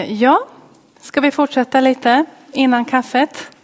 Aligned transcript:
Eh, 0.00 0.22
ja, 0.22 0.46
ska 1.00 1.20
vi 1.20 1.30
fortsätta 1.30 1.80
lite 1.80 2.24
innan 2.52 2.84
kaffet? 2.84 3.56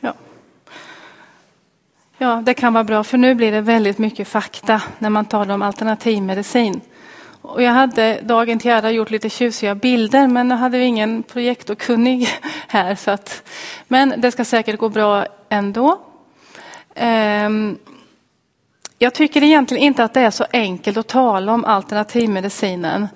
Ja. 0.00 0.14
ja, 2.18 2.42
det 2.46 2.54
kan 2.54 2.72
vara 2.72 2.84
bra 2.84 3.04
för 3.04 3.18
nu 3.18 3.34
blir 3.34 3.52
det 3.52 3.60
väldigt 3.60 3.98
mycket 3.98 4.28
fakta 4.28 4.82
när 4.98 5.10
man 5.10 5.24
talar 5.24 5.54
om 5.54 5.62
alternativmedicin. 5.62 6.80
Och 7.42 7.62
jag 7.62 7.72
hade 7.72 8.20
dagen 8.22 8.58
till 8.58 8.70
ära 8.70 8.90
gjort 8.90 9.10
lite 9.10 9.30
tjusiga 9.30 9.74
bilder 9.74 10.26
men 10.26 10.48
nu 10.48 10.54
hade 10.54 10.78
vi 10.78 10.84
ingen 10.84 11.22
projektorkunnig 11.22 12.28
här. 12.68 12.94
Så 12.94 13.10
att, 13.10 13.50
men 13.88 14.14
det 14.20 14.30
ska 14.30 14.44
säkert 14.44 14.78
gå 14.78 14.88
bra 14.88 15.26
ändå. 15.48 16.00
Um, 17.46 17.78
jag 18.98 19.14
tycker 19.14 19.42
egentligen 19.42 19.84
inte 19.84 20.04
att 20.04 20.14
det 20.14 20.20
är 20.20 20.30
så 20.30 20.46
enkelt 20.52 20.96
att 20.96 21.08
tala 21.08 21.52
om 21.52 21.64
alternativmedicinen. 21.64 23.08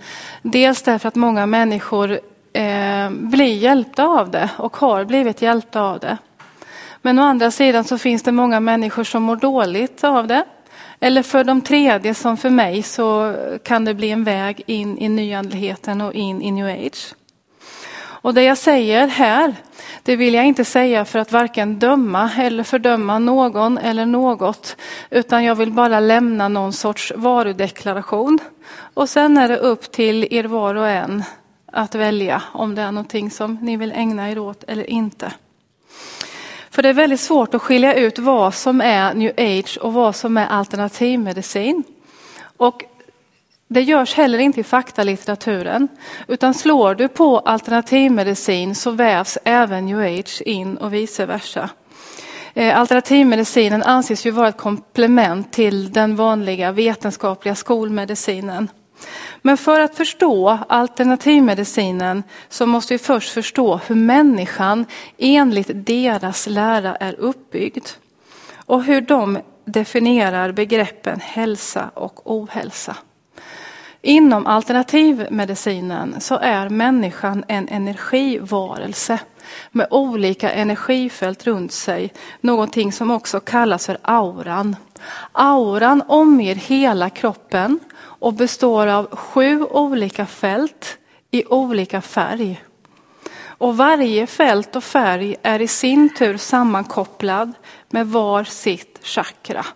Dels 0.42 0.82
därför 0.82 1.08
att 1.08 1.14
många 1.14 1.46
människor 1.46 2.20
eh, 2.52 3.10
blir 3.10 3.54
hjälpta 3.56 4.04
av 4.04 4.30
det 4.30 4.50
och 4.56 4.76
har 4.76 5.04
blivit 5.04 5.42
hjälpta 5.42 5.82
av 5.82 5.98
det. 5.98 6.18
Men 7.02 7.18
å 7.18 7.22
andra 7.22 7.50
sidan 7.50 7.84
så 7.84 7.98
finns 7.98 8.22
det 8.22 8.32
många 8.32 8.60
människor 8.60 9.04
som 9.04 9.22
mår 9.22 9.36
dåligt 9.36 10.04
av 10.04 10.26
det. 10.26 10.44
Eller 11.00 11.22
för 11.22 11.44
de 11.44 11.60
tredje 11.60 12.14
som 12.14 12.36
för 12.36 12.50
mig 12.50 12.82
så 12.82 13.34
kan 13.62 13.84
det 13.84 13.94
bli 13.94 14.10
en 14.10 14.24
väg 14.24 14.62
in 14.66 14.98
i 14.98 15.08
nyandligheten 15.08 16.00
och 16.00 16.14
in 16.14 16.42
i 16.42 16.50
new 16.50 16.66
age. 16.66 17.14
Och 18.20 18.34
det 18.34 18.42
jag 18.42 18.58
säger 18.58 19.06
här, 19.06 19.54
det 20.02 20.16
vill 20.16 20.34
jag 20.34 20.46
inte 20.46 20.64
säga 20.64 21.04
för 21.04 21.18
att 21.18 21.32
varken 21.32 21.78
döma 21.78 22.30
eller 22.38 22.64
fördöma 22.64 23.18
någon 23.18 23.78
eller 23.78 24.06
något, 24.06 24.76
utan 25.10 25.44
jag 25.44 25.54
vill 25.54 25.72
bara 25.72 26.00
lämna 26.00 26.48
någon 26.48 26.72
sorts 26.72 27.12
varudeklaration. 27.16 28.38
Och 28.94 29.08
sen 29.08 29.38
är 29.38 29.48
det 29.48 29.56
upp 29.56 29.92
till 29.92 30.28
er 30.30 30.44
var 30.44 30.74
och 30.74 30.88
en 30.88 31.24
att 31.72 31.94
välja 31.94 32.42
om 32.52 32.74
det 32.74 32.82
är 32.82 32.92
någonting 32.92 33.30
som 33.30 33.58
ni 33.62 33.76
vill 33.76 33.92
ägna 33.92 34.30
er 34.30 34.38
åt 34.38 34.64
eller 34.68 34.90
inte. 34.90 35.32
För 36.70 36.82
det 36.82 36.88
är 36.88 36.94
väldigt 36.94 37.20
svårt 37.20 37.54
att 37.54 37.62
skilja 37.62 37.94
ut 37.94 38.18
vad 38.18 38.54
som 38.54 38.80
är 38.80 39.14
new 39.14 39.32
age 39.38 39.78
och 39.82 39.92
vad 39.92 40.16
som 40.16 40.36
är 40.36 40.46
alternativmedicin. 40.46 41.84
Och 42.56 42.84
det 43.68 43.82
görs 43.82 44.14
heller 44.14 44.38
inte 44.38 44.60
i 44.60 44.64
faktalitteraturen, 44.64 45.88
utan 46.26 46.54
slår 46.54 46.94
du 46.94 47.08
på 47.08 47.38
alternativmedicin 47.38 48.74
så 48.74 48.90
vävs 48.90 49.38
även 49.44 49.86
new 49.86 50.00
age 50.00 50.42
in 50.42 50.76
och 50.76 50.94
vice 50.94 51.26
versa. 51.26 51.70
Eh, 52.54 52.78
alternativmedicinen 52.78 53.82
anses 53.82 54.26
ju 54.26 54.30
vara 54.30 54.48
ett 54.48 54.56
komplement 54.56 55.52
till 55.52 55.92
den 55.92 56.16
vanliga 56.16 56.72
vetenskapliga 56.72 57.54
skolmedicinen. 57.54 58.68
Men 59.42 59.56
för 59.56 59.80
att 59.80 59.96
förstå 59.96 60.58
alternativmedicinen 60.68 62.22
så 62.48 62.66
måste 62.66 62.94
vi 62.94 62.98
först 62.98 63.30
förstå 63.30 63.80
hur 63.86 63.94
människan 63.94 64.86
enligt 65.18 65.70
deras 65.86 66.46
lära 66.46 66.96
är 66.96 67.20
uppbyggd. 67.20 67.86
Och 68.56 68.84
hur 68.84 69.00
de 69.00 69.38
definierar 69.64 70.52
begreppen 70.52 71.20
hälsa 71.20 71.90
och 71.94 72.30
ohälsa. 72.32 72.96
Inom 74.08 74.46
alternativmedicinen 74.46 76.20
så 76.20 76.38
är 76.38 76.68
människan 76.68 77.44
en 77.48 77.68
energivarelse 77.68 79.18
med 79.70 79.86
olika 79.90 80.50
energifält 80.50 81.46
runt 81.46 81.72
sig. 81.72 82.12
Någonting 82.40 82.92
som 82.92 83.10
också 83.10 83.40
kallas 83.40 83.86
för 83.86 83.98
auran. 84.02 84.76
Auran 85.32 86.02
omger 86.08 86.54
hela 86.54 87.10
kroppen 87.10 87.80
och 88.00 88.34
består 88.34 88.86
av 88.86 89.16
sju 89.16 89.62
olika 89.64 90.26
fält 90.26 90.98
i 91.30 91.44
olika 91.46 92.00
färg. 92.00 92.64
Och 93.44 93.76
varje 93.76 94.26
fält 94.26 94.76
och 94.76 94.84
färg 94.84 95.36
är 95.42 95.62
i 95.62 95.68
sin 95.68 96.14
tur 96.14 96.36
sammankopplad 96.36 97.52
med 97.90 98.06
var 98.06 98.44
sitt 98.44 99.00
chakra. 99.02 99.66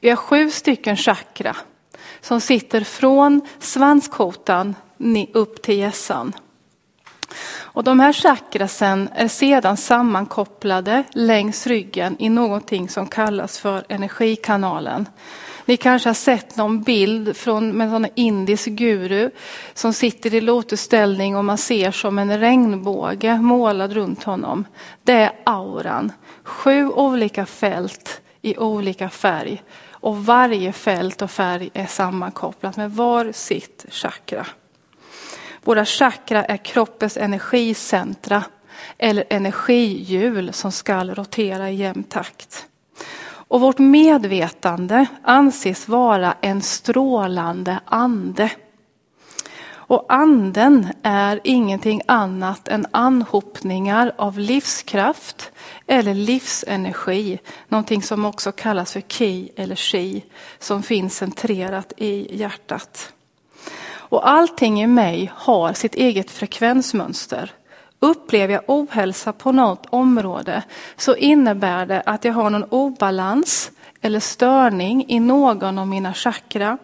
Vi 0.00 0.08
har 0.08 0.16
sju 0.16 0.50
stycken 0.50 0.96
chakra 0.96 1.56
som 2.22 2.40
sitter 2.40 2.80
från 2.84 3.40
svanskotan 3.58 4.74
upp 5.32 5.62
till 5.62 5.78
hjässan. 5.78 6.32
Och 7.60 7.84
de 7.84 8.00
här 8.00 8.12
chakrasen 8.12 9.08
är 9.14 9.28
sedan 9.28 9.76
sammankopplade 9.76 11.04
längs 11.12 11.66
ryggen 11.66 12.16
i 12.18 12.28
någonting 12.28 12.88
som 12.88 13.06
kallas 13.06 13.58
för 13.58 13.84
energikanalen. 13.88 15.08
Ni 15.64 15.76
kanske 15.76 16.08
har 16.08 16.14
sett 16.14 16.56
någon 16.56 16.82
bild 16.82 17.36
från 17.36 17.76
med 17.76 17.94
en 17.94 18.06
indisk 18.14 18.68
guru 18.68 19.30
som 19.74 19.92
sitter 19.92 20.34
i 20.34 20.40
lotusställning 20.40 21.36
och 21.36 21.44
man 21.44 21.58
ser 21.58 21.90
som 21.90 22.18
en 22.18 22.40
regnbåge 22.40 23.36
målad 23.36 23.92
runt 23.92 24.22
honom. 24.24 24.64
Det 25.02 25.12
är 25.12 25.32
auran. 25.44 26.12
Sju 26.42 26.88
olika 26.88 27.46
fält 27.46 28.20
i 28.42 28.56
olika 28.56 29.10
färg 29.10 29.62
och 30.02 30.24
varje 30.24 30.72
fält 30.72 31.22
och 31.22 31.30
färg 31.30 31.70
är 31.74 31.86
sammankopplat 31.86 32.76
med 32.76 32.92
var 32.92 33.32
sitt 33.32 33.86
chakra. 33.88 34.46
Våra 35.64 35.84
chakra 35.84 36.44
är 36.44 36.56
kroppens 36.56 37.16
energicentra 37.16 38.44
eller 38.98 39.24
energihjul 39.30 40.52
som 40.52 40.72
ska 40.72 41.04
rotera 41.04 41.70
i 41.70 41.74
jämn 41.74 42.02
takt. 42.02 42.66
Och 43.24 43.60
vårt 43.60 43.78
medvetande 43.78 45.06
anses 45.22 45.88
vara 45.88 46.34
en 46.40 46.62
strålande 46.62 47.80
ande. 47.84 48.50
Och 49.92 50.04
anden 50.08 50.88
är 51.02 51.40
ingenting 51.44 52.02
annat 52.06 52.68
än 52.68 52.86
anhopningar 52.90 54.12
av 54.16 54.38
livskraft 54.38 55.52
eller 55.86 56.14
livsenergi, 56.14 57.38
någonting 57.68 58.02
som 58.02 58.24
också 58.24 58.52
kallas 58.52 58.92
för 58.92 59.00
ki 59.00 59.50
eller 59.56 59.74
chi, 59.74 60.24
som 60.58 60.82
finns 60.82 61.16
centrerat 61.16 61.92
i 61.96 62.36
hjärtat. 62.36 63.12
Och 63.94 64.28
allting 64.28 64.82
i 64.82 64.86
mig 64.86 65.32
har 65.34 65.72
sitt 65.72 65.94
eget 65.94 66.30
frekvensmönster. 66.30 67.52
Upplever 67.98 68.54
jag 68.54 68.62
ohälsa 68.66 69.32
på 69.32 69.52
något 69.52 69.86
område 69.90 70.62
så 70.96 71.16
innebär 71.16 71.86
det 71.86 72.02
att 72.06 72.24
jag 72.24 72.32
har 72.32 72.50
någon 72.50 72.68
obalans 72.70 73.70
eller 74.00 74.20
störning 74.20 75.04
i 75.08 75.20
någon 75.20 75.78
av 75.78 75.86
mina 75.86 76.14
chakra. 76.14 76.78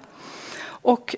Och 0.66 1.16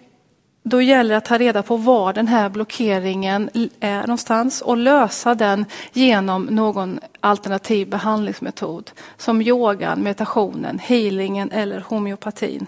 då 0.62 0.82
gäller 0.82 1.10
det 1.10 1.16
att 1.16 1.24
ta 1.24 1.38
reda 1.38 1.62
på 1.62 1.76
var 1.76 2.12
den 2.12 2.28
här 2.28 2.48
blockeringen 2.48 3.50
är 3.80 4.00
någonstans 4.00 4.62
och 4.62 4.76
lösa 4.76 5.34
den 5.34 5.64
genom 5.92 6.44
någon 6.44 7.00
alternativ 7.20 7.88
behandlingsmetod 7.90 8.90
som 9.16 9.42
yogan, 9.42 10.02
meditationen, 10.02 10.78
healingen 10.78 11.50
eller 11.50 11.80
homeopatin. 11.80 12.66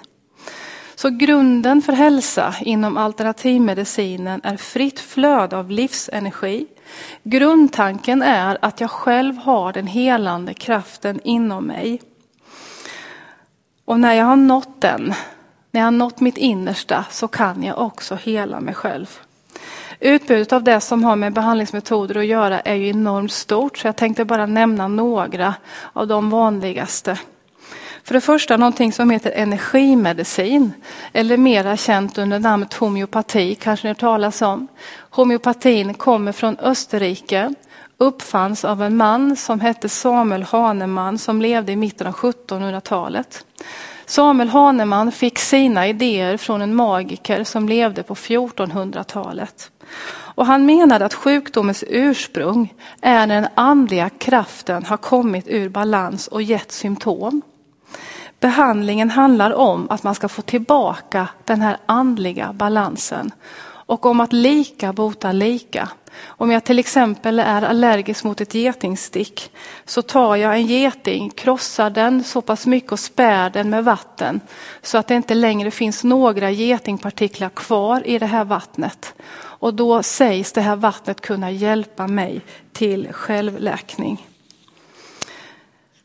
Så 0.95 1.11
grunden 1.11 1.83
för 1.83 1.93
hälsa 1.93 2.55
inom 2.61 2.97
alternativmedicinen 2.97 4.41
är 4.45 4.57
fritt 4.57 5.01
flöde 5.01 5.57
av 5.57 5.71
livsenergi. 5.71 6.67
Grundtanken 7.23 8.23
är 8.23 8.59
att 8.63 8.81
jag 8.81 8.91
själv 8.91 9.37
har 9.37 9.73
den 9.73 9.87
helande 9.87 10.55
kraften 10.55 11.21
inom 11.25 11.65
mig. 11.65 12.03
Och 13.85 14.01
när 14.01 14.13
jag 14.13 14.25
har 14.25 14.37
nått 14.37 14.81
den 14.81 15.15
när 15.73 15.81
jag 15.81 15.87
har 15.87 15.91
nått 15.91 16.21
mitt 16.21 16.37
innersta 16.37 17.05
så 17.11 17.29
kan 17.29 17.63
jag 17.63 17.79
också 17.79 18.15
hela 18.15 18.61
mig 18.61 18.75
själv. 18.75 19.19
Utbudet 20.01 20.53
av 20.53 20.63
det 20.63 20.81
som 20.81 21.05
har 21.05 21.17
med 21.17 21.33
behandlingsmetoder 21.33 22.17
att 22.17 22.27
göra 22.27 22.61
är 22.61 22.75
ju 22.75 22.89
enormt 22.89 23.33
stort 23.33 23.79
så 23.79 23.87
jag 23.87 23.97
tänkte 23.97 24.25
bara 24.25 24.47
nämna 24.47 24.89
några 24.89 25.55
av 25.93 26.07
de 26.07 26.31
vanligaste. 26.31 27.19
För 28.05 28.15
det 28.15 28.21
första 28.21 28.57
någonting 28.57 28.93
som 28.93 29.11
heter 29.11 29.31
energimedicin 29.31 30.73
eller 31.13 31.37
mera 31.37 31.77
känt 31.77 32.19
under 32.19 32.39
namnet 32.39 32.75
homeopati 32.75 33.55
kanske 33.55 33.87
ni 33.87 33.89
har 33.89 33.95
talas 33.95 34.43
om. 34.43 34.69
Homeopatin 35.11 35.95
kommer 35.95 36.33
från 36.33 36.59
Österrike 36.59 37.55
uppfanns 37.99 38.65
av 38.65 38.83
en 38.83 38.97
man 38.97 39.37
som 39.37 39.61
hette 39.61 39.89
Samuel 39.89 40.43
Hahnemann 40.43 41.19
som 41.19 41.43
levde 41.43 41.73
i 41.73 41.77
mitten 41.77 42.07
av 42.07 42.15
1700-talet. 42.15 43.45
Samuel 44.13 44.49
Hahnemann 44.49 45.13
fick 45.13 45.39
sina 45.39 45.89
idéer 45.89 46.37
från 46.37 46.63
en 46.63 46.75
magiker 46.75 47.45
som 47.45 47.69
levde 47.69 48.03
på 48.03 48.15
1400-talet. 48.15 49.71
Och 50.35 50.47
han 50.47 50.67
menade 50.67 51.05
att 51.05 51.15
sjukdomens 51.15 51.85
ursprung 51.89 52.75
är 53.03 53.27
när 53.27 53.35
den 53.35 53.51
andliga 53.55 54.11
kraften 54.11 54.85
har 54.85 54.97
kommit 54.97 55.49
ur 55.49 55.69
balans 55.69 56.29
och 56.29 56.43
gett 56.43 56.73
symptom. 56.73 57.43
Behandlingen 58.41 59.11
handlar 59.11 59.55
om 59.55 59.87
att 59.91 60.03
man 60.03 60.15
ska 60.15 60.29
få 60.29 60.43
tillbaka 60.43 61.29
den 61.45 61.61
här 61.61 61.77
andliga 61.87 62.53
balansen 62.53 63.31
och 63.87 64.07
om 64.07 64.21
att 64.21 64.33
lika 64.33 64.93
bota 64.93 65.33
lika. 65.33 65.89
Om 66.25 66.51
jag 66.51 66.65
till 66.65 66.79
exempel 66.79 67.39
är 67.39 67.63
allergisk 67.63 68.25
mot 68.25 68.41
ett 68.41 68.55
getingstick 68.55 69.51
så 69.85 70.03
tar 70.03 70.37
jag 70.37 70.55
en 70.55 70.67
geting, 70.67 71.31
krossar 71.31 71.91
den 71.91 72.25
så 72.25 72.41
pass 72.41 72.67
mycket 72.67 72.93
och 72.93 73.01
spär 73.01 73.51
den 73.51 73.71
med 73.71 73.85
vatten 73.85 74.41
så 74.83 74.99
att 74.99 75.09
det 75.09 75.15
inte 75.15 75.35
längre 75.35 75.71
finns 75.71 76.05
några 76.05 76.51
getingpartiklar 76.51 77.49
kvar 77.49 78.07
i 78.07 78.19
det 78.19 78.27
här 78.27 78.45
vattnet. 78.45 79.15
Och 79.35 79.75
då 79.75 80.03
sägs 80.03 80.53
det 80.53 80.61
här 80.61 80.77
vattnet 80.77 81.21
kunna 81.21 81.51
hjälpa 81.51 82.07
mig 82.07 82.41
till 82.73 83.13
självläkning. 83.13 84.27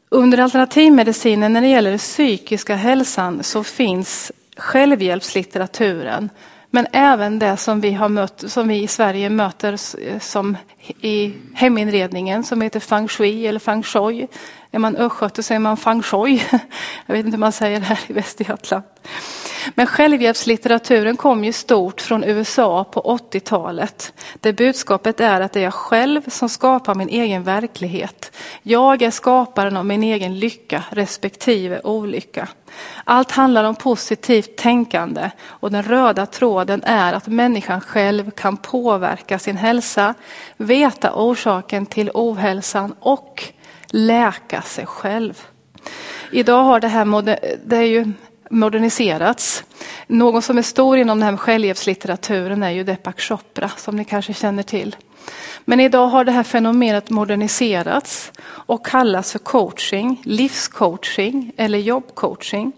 Under 0.09 0.37
alternativmedicinen 0.37 1.53
när 1.53 1.61
det 1.61 1.67
gäller 1.67 1.89
den 1.89 1.99
psykiska 1.99 2.75
hälsan 2.75 3.43
så 3.43 3.63
finns 3.63 4.31
självhjälpslitteraturen 4.57 6.29
men 6.69 6.87
även 6.91 7.39
det 7.39 7.57
som 7.57 7.81
vi, 7.81 7.91
har 7.91 8.09
mött, 8.09 8.43
som 8.47 8.67
vi 8.67 8.83
i 8.83 8.87
Sverige 8.87 9.29
möter 9.29 9.77
som 10.19 10.57
i 11.01 11.33
heminredningen 11.53 12.43
som 12.43 12.61
heter 12.61 12.79
feng 12.79 13.07
shui 13.07 13.47
eller 13.47 13.59
feng 13.59 13.83
shui. 13.83 14.27
Är 14.71 14.79
man 14.79 14.95
östgöte 14.95 15.43
säger 15.43 15.59
man 15.59 15.77
feng 15.77 16.03
shui. 16.03 16.43
Jag 17.05 17.15
vet 17.15 17.25
inte 17.25 17.35
hur 17.35 17.39
man 17.39 17.51
säger 17.51 17.79
det 17.79 17.85
här 17.85 17.99
i 18.07 18.13
Västergötland. 18.13 18.83
Men 19.75 19.87
självhjälpslitteraturen 19.87 21.17
kom 21.17 21.43
ju 21.43 21.53
stort 21.53 22.01
från 22.01 22.23
USA 22.23 22.83
på 22.83 23.01
80-talet. 23.31 24.13
Där 24.39 24.53
budskapet 24.53 25.19
är 25.19 25.41
att 25.41 25.53
det 25.53 25.59
är 25.59 25.63
jag 25.63 25.73
själv 25.73 26.29
som 26.29 26.49
skapar 26.49 26.95
min 26.95 27.09
egen 27.09 27.43
verklighet. 27.43 28.37
Jag 28.63 29.01
är 29.01 29.11
skaparen 29.11 29.77
av 29.77 29.85
min 29.85 30.03
egen 30.03 30.39
lycka 30.39 30.83
respektive 30.89 31.81
olycka. 31.83 32.47
Allt 33.03 33.31
handlar 33.31 33.63
om 33.63 33.75
positivt 33.75 34.57
tänkande 34.57 35.29
och 35.45 35.71
den 35.71 35.83
röda 35.83 36.25
tråden 36.25 36.83
är 36.83 37.13
att 37.13 37.27
människan 37.27 37.81
själv 37.81 38.31
kan 38.31 38.57
påverka 38.57 39.39
sin 39.39 39.57
hälsa, 39.57 40.13
veta 40.57 41.13
orsaken 41.13 41.85
till 41.85 42.11
ohälsan 42.13 42.95
och 42.99 43.43
läka 43.87 44.61
sig 44.61 44.85
själv. 44.85 45.41
Idag 46.31 46.63
har 46.63 46.79
det 46.79 46.87
här, 46.87 47.05
det 47.65 47.77
är 47.77 47.81
ju 47.81 48.13
moderniserats. 48.49 49.63
Någon 50.07 50.41
som 50.41 50.57
är 50.57 50.61
stor 50.61 50.97
inom 50.97 51.19
den 51.19 51.29
här 51.29 51.37
självhjälpslitteraturen 51.37 52.63
är 52.63 52.71
ju 52.71 52.83
Deepak 52.83 53.21
Chopra 53.21 53.69
som 53.77 53.95
ni 53.95 54.05
kanske 54.05 54.33
känner 54.33 54.63
till. 54.63 54.95
Men 55.65 55.79
idag 55.79 56.07
har 56.07 56.25
det 56.25 56.31
här 56.31 56.43
fenomenet 56.43 57.09
moderniserats 57.09 58.31
och 58.47 58.85
kallas 58.85 59.31
för 59.31 59.39
coaching, 59.39 60.21
livscoaching 60.23 61.51
eller 61.57 61.77
jobbcoaching. 61.77 62.71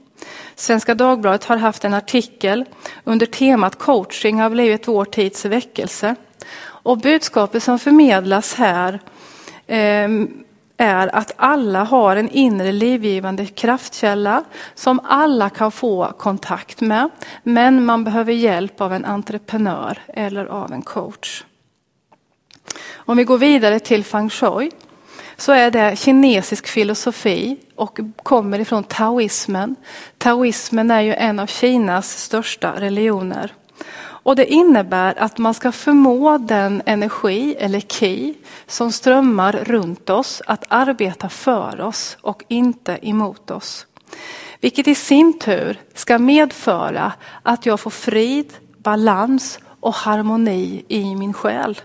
Svenska 0.56 0.96
Dagbladet 0.96 1.44
har 1.46 1.58
haft 1.58 1.86
en 1.86 1.94
artikel 1.94 2.66
under 3.04 3.26
temat 3.26 3.76
coaching 3.76 4.40
har 4.40 4.50
blivit 4.50 4.88
vår 4.88 5.06
tids 5.06 5.46
väckelse. 5.46 6.16
Och 6.62 6.98
budskapet 6.98 7.64
som 7.64 7.80
förmedlas 7.80 8.54
här 8.54 9.00
eh, 9.68 10.10
är 10.82 11.16
att 11.16 11.32
alla 11.36 11.84
har 11.84 12.16
en 12.16 12.30
inre 12.30 12.72
livgivande 12.72 13.46
kraftkälla 13.46 14.44
som 14.76 15.00
alla 15.04 15.50
kan 15.50 15.72
få 15.72 16.14
kontakt 16.18 16.82
med. 16.82 17.10
Men 17.44 17.86
man 17.86 18.04
behöver 18.04 18.34
hjälp 18.34 18.82
av 18.82 18.94
en 18.94 19.06
entreprenör 19.06 20.00
eller 20.08 20.46
av 20.46 20.72
en 20.72 20.82
coach. 20.82 21.44
Om 22.94 23.18
vi 23.18 23.24
går 23.24 23.38
vidare 23.38 23.80
till 23.80 24.04
feng 24.04 24.30
shui 24.30 24.72
så 25.38 25.52
är 25.52 25.72
det 25.72 26.00
kinesisk 26.00 26.68
filosofi 26.68 27.58
och 27.76 28.00
kommer 28.24 28.60
ifrån 28.60 28.84
taoismen. 28.84 29.76
Taoismen 30.18 30.92
är 30.92 31.02
ju 31.02 31.14
en 31.14 31.40
av 31.40 31.48
Kinas 31.48 32.18
största 32.18 32.74
religioner. 32.80 33.54
Och 34.24 34.36
det 34.36 34.46
innebär 34.46 35.20
att 35.20 35.38
man 35.38 35.54
ska 35.54 35.72
förmå 35.72 36.38
den 36.38 36.82
energi 36.86 37.56
eller 37.60 37.80
ki 37.80 38.34
som 38.68 38.92
strömmar 38.92 39.52
runt 39.52 40.10
oss 40.10 40.42
att 40.46 40.66
arbeta 40.68 41.30
för 41.30 41.82
oss 41.82 42.18
och 42.22 42.44
inte 42.48 43.00
emot 43.02 43.52
oss. 43.52 43.86
Vilket 44.62 44.88
i 44.88 44.96
sin 44.96 45.40
tur 45.40 45.78
ska 45.94 46.18
medföra 46.18 47.12
att 47.44 47.66
jag 47.66 47.80
får 47.80 47.92
frid, 47.92 48.54
balans 48.78 49.60
och 49.80 49.94
harmoni 49.94 50.86
i 50.88 51.16
min 51.16 51.34
själ. 51.34 51.82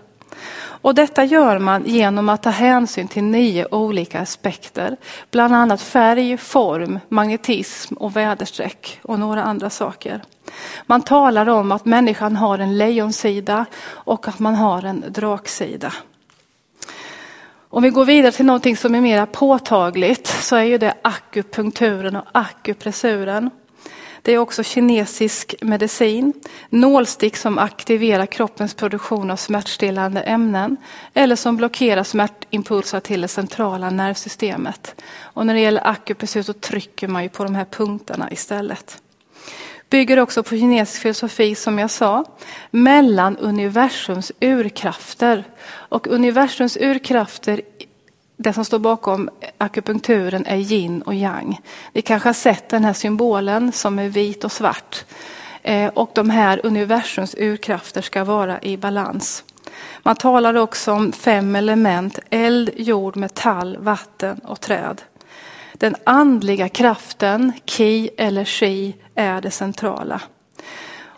Och 0.85 0.95
detta 0.95 1.23
gör 1.23 1.59
man 1.59 1.83
genom 1.85 2.29
att 2.29 2.43
ta 2.43 2.49
hänsyn 2.49 3.07
till 3.07 3.23
nio 3.23 3.67
olika 3.75 4.19
aspekter. 4.19 4.97
Bland 5.31 5.55
annat 5.55 5.81
färg, 5.81 6.37
form, 6.37 6.99
magnetism 7.09 7.93
och 7.93 8.15
väderstreck 8.15 8.99
och 9.01 9.19
några 9.19 9.43
andra 9.43 9.69
saker. 9.69 10.21
Man 10.85 11.01
talar 11.01 11.49
om 11.49 11.71
att 11.71 11.85
människan 11.85 12.35
har 12.35 12.59
en 12.59 12.77
lejonsida 12.77 13.65
och 13.87 14.27
att 14.27 14.39
man 14.39 14.55
har 14.55 14.83
en 14.83 15.03
draksida. 15.07 15.93
Om 17.69 17.83
vi 17.83 17.89
går 17.89 18.05
vidare 18.05 18.31
till 18.31 18.45
någonting 18.45 18.77
som 18.77 18.95
är 18.95 19.01
mer 19.01 19.25
påtagligt 19.25 20.27
så 20.27 20.55
är 20.55 20.63
ju 20.63 20.77
det 20.77 20.93
akupunkturen 21.01 22.15
och 22.15 22.25
akupressuren. 22.31 23.49
Det 24.21 24.31
är 24.31 24.37
också 24.37 24.63
kinesisk 24.63 25.55
medicin, 25.61 26.33
nålstick 26.69 27.37
som 27.37 27.57
aktiverar 27.57 28.25
kroppens 28.25 28.73
produktion 28.73 29.31
av 29.31 29.35
smärtstillande 29.35 30.21
ämnen 30.21 30.77
eller 31.13 31.35
som 31.35 31.57
blockerar 31.57 32.03
smärtimpulser 32.03 32.99
till 32.99 33.21
det 33.21 33.27
centrala 33.27 33.89
nervsystemet. 33.89 35.01
Och 35.19 35.45
när 35.45 35.53
det 35.53 35.59
gäller 35.59 35.87
akupressur 35.87 36.43
så 36.43 36.53
trycker 36.53 37.07
man 37.07 37.23
ju 37.23 37.29
på 37.29 37.43
de 37.43 37.55
här 37.55 37.65
punkterna 37.65 38.31
istället. 38.31 39.01
Bygger 39.89 40.19
också 40.19 40.43
på 40.43 40.49
kinesisk 40.49 41.01
filosofi 41.01 41.55
som 41.55 41.79
jag 41.79 41.91
sa, 41.91 42.25
mellan 42.71 43.37
universums 43.37 44.31
urkrafter. 44.39 45.43
Och 45.67 46.07
universums 46.07 46.77
urkrafter 46.77 47.61
det 48.37 48.53
som 48.53 48.65
står 48.65 48.79
bakom 48.79 49.29
akupunkturen 49.57 50.45
är 50.45 50.55
yin 50.55 51.01
och 51.01 51.13
yang. 51.13 51.61
Vi 51.93 52.01
kanske 52.01 52.29
har 52.29 52.33
sett 52.33 52.69
den 52.69 52.85
här 52.85 52.93
symbolen 52.93 53.71
som 53.71 53.99
är 53.99 54.09
vit 54.09 54.43
och 54.43 54.51
svart. 54.51 55.05
Eh, 55.63 55.87
och 55.93 56.11
de 56.13 56.29
här 56.29 56.61
universums 56.63 57.35
urkrafter 57.37 58.01
ska 58.01 58.23
vara 58.23 58.61
i 58.61 58.77
balans. 58.77 59.43
Man 60.03 60.15
talar 60.15 60.53
också 60.53 60.91
om 60.91 61.11
fem 61.11 61.55
element, 61.55 62.19
eld, 62.29 62.71
jord, 62.75 63.15
metall, 63.15 63.77
vatten 63.77 64.39
och 64.39 64.61
träd. 64.61 65.01
Den 65.77 65.95
andliga 66.03 66.69
kraften, 66.69 67.53
ki 67.65 68.09
eller 68.17 68.45
shi, 68.45 68.95
är 69.15 69.41
det 69.41 69.51
centrala. 69.51 70.21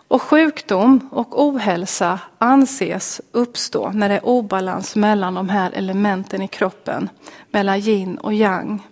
Och 0.08 0.22
sjukdom 0.22 1.08
och 1.12 1.42
ohälsa 1.42 2.20
anses 2.38 3.20
uppstå 3.32 3.90
när 3.90 4.08
det 4.08 4.14
är 4.14 4.26
obalans 4.26 4.96
mellan 4.96 5.34
de 5.34 5.48
här 5.48 5.70
elementen 5.72 6.42
i 6.42 6.48
kroppen, 6.48 7.08
mellan 7.50 7.80
yin 7.80 8.18
och 8.18 8.34
yang. 8.34 8.82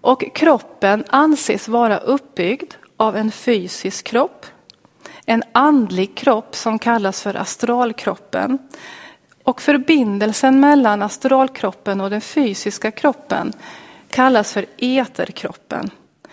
Och 0.00 0.24
kroppen 0.34 1.04
anses 1.08 1.68
vara 1.68 1.98
uppbyggd 1.98 2.74
av 2.96 3.16
en 3.16 3.30
fysisk 3.30 4.06
kropp, 4.06 4.46
en 5.26 5.42
andlig 5.52 6.14
kropp 6.14 6.56
som 6.56 6.78
kallas 6.78 7.22
för 7.22 7.34
astralkroppen. 7.34 8.58
Och 9.48 9.62
förbindelsen 9.62 10.60
mellan 10.60 11.02
astralkroppen 11.02 12.00
och 12.00 12.10
den 12.10 12.20
fysiska 12.20 12.90
kroppen 12.90 13.52
kallas 14.10 14.52
för 14.52 14.66
eterkroppen. 14.78 15.90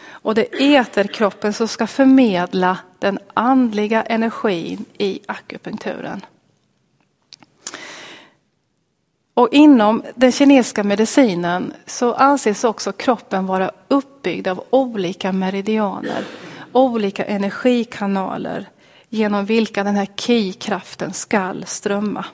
Och 0.07 0.35
det 0.35 0.41
är 0.41 0.81
eterkroppen 0.81 1.53
som 1.53 1.67
ska 1.67 1.87
förmedla 1.87 2.77
den 2.99 3.19
andliga 3.33 4.03
energin 4.03 4.85
i 4.97 5.19
akupunkturen. 5.25 6.21
Och 9.33 9.49
inom 9.51 10.03
den 10.15 10.31
kinesiska 10.31 10.83
medicinen 10.83 11.73
så 11.85 12.13
anses 12.13 12.63
också 12.63 12.91
kroppen 12.91 13.47
vara 13.47 13.71
uppbyggd 13.87 14.47
av 14.47 14.63
olika 14.69 15.31
meridianer, 15.31 16.23
olika 16.71 17.25
energikanaler 17.25 18.69
genom 19.09 19.45
vilka 19.45 19.83
den 19.83 19.95
här 19.95 20.07
ki-kraften 20.15 21.13
skall 21.13 21.65
strömma. 21.67 22.25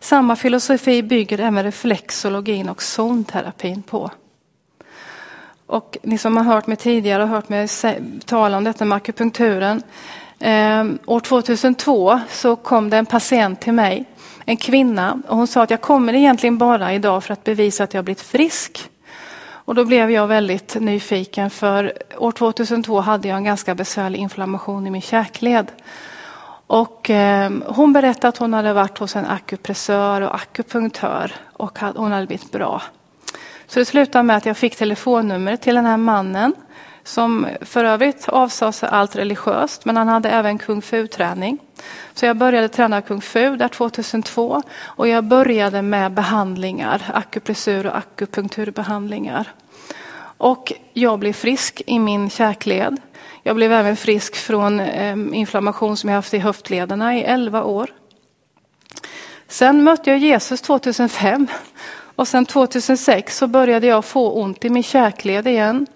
Samma 0.00 0.36
filosofi 0.36 1.02
bygger 1.02 1.40
även 1.40 1.64
reflexologin 1.64 2.68
och 2.68 2.82
zonterapin 2.82 3.82
på. 3.82 4.10
Och 5.66 5.98
ni 6.02 6.18
som 6.18 6.36
har 6.36 6.44
hört 6.44 6.66
mig 6.66 6.76
tidigare 6.76 7.22
och 7.22 7.28
hört 7.28 7.48
mig 7.48 7.68
tala 8.24 8.56
om 8.56 8.64
detta 8.64 8.84
med 8.84 8.96
akupunkturen. 8.96 9.82
Eh, 10.38 10.84
år 11.06 11.20
2002 11.20 12.20
så 12.30 12.56
kom 12.56 12.90
det 12.90 12.96
en 12.96 13.06
patient 13.06 13.60
till 13.60 13.72
mig, 13.72 14.04
en 14.44 14.56
kvinna, 14.56 15.22
och 15.28 15.36
hon 15.36 15.46
sa 15.46 15.62
att 15.62 15.70
jag 15.70 15.80
kommer 15.80 16.14
egentligen 16.14 16.58
bara 16.58 16.94
idag 16.94 17.24
för 17.24 17.32
att 17.32 17.44
bevisa 17.44 17.84
att 17.84 17.94
jag 17.94 18.04
blivit 18.04 18.20
frisk. 18.20 18.88
Och 19.64 19.74
då 19.74 19.84
blev 19.84 20.10
jag 20.10 20.26
väldigt 20.26 20.76
nyfiken 20.80 21.50
för 21.50 21.92
år 22.18 22.32
2002 22.32 23.00
hade 23.00 23.28
jag 23.28 23.36
en 23.36 23.44
ganska 23.44 23.74
besvärlig 23.74 24.18
inflammation 24.18 24.86
i 24.86 24.90
min 24.90 25.02
käkled. 25.02 25.72
Och 26.72 27.10
eh, 27.10 27.52
hon 27.66 27.92
berättade 27.92 28.28
att 28.28 28.36
hon 28.36 28.54
hade 28.54 28.72
varit 28.72 28.98
hos 28.98 29.16
en 29.16 29.26
akupressör 29.26 30.20
och 30.20 30.34
akupunktör 30.34 31.32
och 31.52 31.78
hon 31.78 32.12
hade 32.12 32.26
blivit 32.26 32.52
bra. 32.52 32.82
Så 33.66 33.78
det 33.78 33.84
slutade 33.84 34.22
med 34.22 34.36
att 34.36 34.46
jag 34.46 34.56
fick 34.56 34.76
telefonnummer 34.76 35.56
till 35.56 35.74
den 35.74 35.86
här 35.86 35.96
mannen 35.96 36.54
som 37.04 37.46
för 37.60 37.84
övrigt 37.84 38.28
avsade 38.28 38.72
sig 38.72 38.88
allt 38.88 39.16
religiöst, 39.16 39.84
men 39.84 39.96
han 39.96 40.08
hade 40.08 40.30
även 40.30 40.58
kung 40.58 40.82
fu-träning. 40.82 41.58
Så 42.14 42.26
jag 42.26 42.36
började 42.36 42.68
träna 42.68 43.02
kung 43.02 43.20
fu 43.20 43.56
där 43.56 43.68
2002 43.68 44.62
och 44.82 45.08
jag 45.08 45.24
började 45.24 45.82
med 45.82 46.12
behandlingar, 46.12 47.02
akupressur 47.14 47.86
och 47.86 47.96
akupunkturbehandlingar. 47.96 49.52
Och 50.38 50.72
jag 50.92 51.18
blev 51.18 51.32
frisk 51.32 51.82
i 51.86 51.98
min 51.98 52.30
käkled. 52.30 53.00
Jag 53.42 53.56
blev 53.56 53.72
även 53.72 53.96
frisk 53.96 54.36
från 54.36 54.80
ehm, 54.80 55.34
inflammation 55.34 55.96
som 55.96 56.08
jag 56.08 56.16
haft 56.16 56.34
i 56.34 56.38
höftlederna 56.38 57.16
i 57.16 57.22
11 57.22 57.64
år. 57.64 57.90
Sen 59.48 59.84
mötte 59.84 60.10
jag 60.10 60.18
Jesus 60.18 60.60
2005 60.60 61.46
och 62.16 62.28
sen 62.28 62.46
2006 62.46 63.38
så 63.38 63.46
började 63.46 63.86
jag 63.86 64.04
få 64.04 64.32
ont 64.32 64.64
i 64.64 64.70
min 64.70 64.82
käkled 64.82 65.46
igen. 65.46 65.86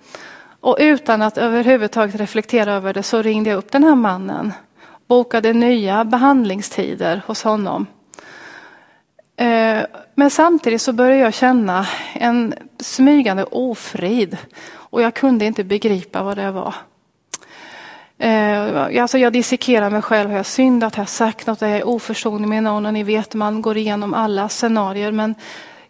Och 0.61 0.76
utan 0.81 1.23
att 1.23 1.38
överhuvudtaget 1.38 2.15
reflektera 2.15 2.73
över 2.73 2.95
det 2.95 3.03
så 3.03 3.23
ringde 3.23 3.50
jag 3.50 3.57
upp 3.57 3.73
den 3.73 3.85
här 3.85 3.95
mannen. 3.95 4.53
Bokade 5.07 5.53
nya 5.53 6.05
behandlingstider 6.05 7.23
hos 7.26 7.43
honom. 7.43 7.87
Eh, 9.37 9.83
men 10.15 10.31
samtidigt 10.31 10.83
så 10.83 10.93
började 10.93 11.23
jag 11.23 11.35
känna 11.35 11.87
en 12.15 12.55
smygande 12.81 13.45
ofrid. 13.45 14.37
Och 14.73 15.03
jag 15.03 15.15
kunde 15.15 15.45
inte 15.45 15.65
begripa 15.65 16.23
vad 16.23 16.37
det 16.37 16.50
var. 16.50 16.75
Eh, 18.18 19.02
alltså 19.02 19.18
jag 19.18 19.32
dissekerar 19.32 19.90
mig 19.90 20.02
själv. 20.02 20.30
Har 20.30 20.37
jag 20.37 20.46
syndat? 20.46 20.94
Har 20.94 21.02
jag 21.02 21.08
sagt 21.08 21.46
något? 21.46 21.62
Är 21.62 21.68
jag 21.68 21.88
oförsonlig 21.88 22.49
med 22.49 22.62
någon? 22.62 22.87
Och 22.87 22.92
ni 22.92 23.02
vet, 23.02 23.35
man 23.35 23.62
går 23.62 23.76
igenom 23.76 24.14
alla 24.14 24.49
scenarier. 24.49 25.12
Men 25.12 25.35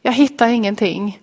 jag 0.02 0.12
hittar 0.12 0.48
ingenting. 0.48 1.20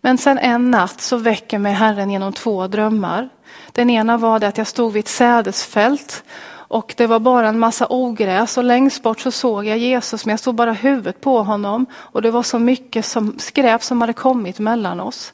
Men 0.00 0.18
sen 0.18 0.38
en 0.38 0.70
natt 0.70 1.00
så 1.00 1.16
väcker 1.16 1.58
mig 1.58 1.72
Herren 1.72 2.10
genom 2.10 2.32
två 2.32 2.66
drömmar. 2.66 3.28
Den 3.72 3.90
ena 3.90 4.16
var 4.16 4.38
det 4.38 4.48
att 4.48 4.58
jag 4.58 4.66
stod 4.66 4.92
vid 4.92 5.00
ett 5.00 5.08
sädesfält 5.08 6.24
och 6.68 6.94
det 6.96 7.06
var 7.06 7.18
bara 7.18 7.48
en 7.48 7.58
massa 7.58 7.86
ogräs 7.90 8.58
och 8.58 8.64
längst 8.64 9.02
bort 9.02 9.20
så 9.20 9.30
såg 9.30 9.66
jag 9.66 9.78
Jesus 9.78 10.26
men 10.26 10.30
jag 10.30 10.40
stod 10.40 10.54
bara 10.54 10.72
huvudet 10.72 11.20
på 11.20 11.42
honom 11.42 11.86
och 11.94 12.22
det 12.22 12.30
var 12.30 12.42
så 12.42 12.58
mycket 12.58 13.04
som 13.04 13.38
skräp 13.38 13.82
som 13.82 14.00
hade 14.00 14.12
kommit 14.12 14.58
mellan 14.58 15.00
oss. 15.00 15.32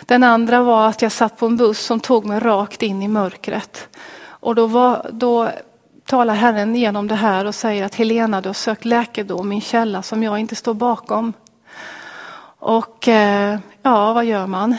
Den 0.00 0.24
andra 0.24 0.62
var 0.62 0.88
att 0.88 1.02
jag 1.02 1.12
satt 1.12 1.36
på 1.36 1.46
en 1.46 1.56
buss 1.56 1.80
som 1.80 2.00
tog 2.00 2.24
mig 2.24 2.40
rakt 2.40 2.82
in 2.82 3.02
i 3.02 3.08
mörkret. 3.08 3.88
Och 4.40 4.54
då, 4.54 4.66
var, 4.66 5.10
då 5.12 5.50
talar 6.06 6.34
Herren 6.34 6.74
genom 6.74 7.08
det 7.08 7.14
här 7.14 7.44
och 7.44 7.54
säger 7.54 7.84
att 7.84 7.94
Helena, 7.94 8.40
du 8.40 8.48
har 8.48 8.54
sökt 8.54 8.84
läkedom 8.84 9.48
min 9.48 9.60
källa 9.60 10.02
som 10.02 10.22
jag 10.22 10.38
inte 10.38 10.56
står 10.56 10.74
bakom. 10.74 11.32
Och 12.58 13.08
eh, 13.08 13.58
ja, 13.82 14.12
vad 14.12 14.24
gör 14.24 14.46
man? 14.46 14.76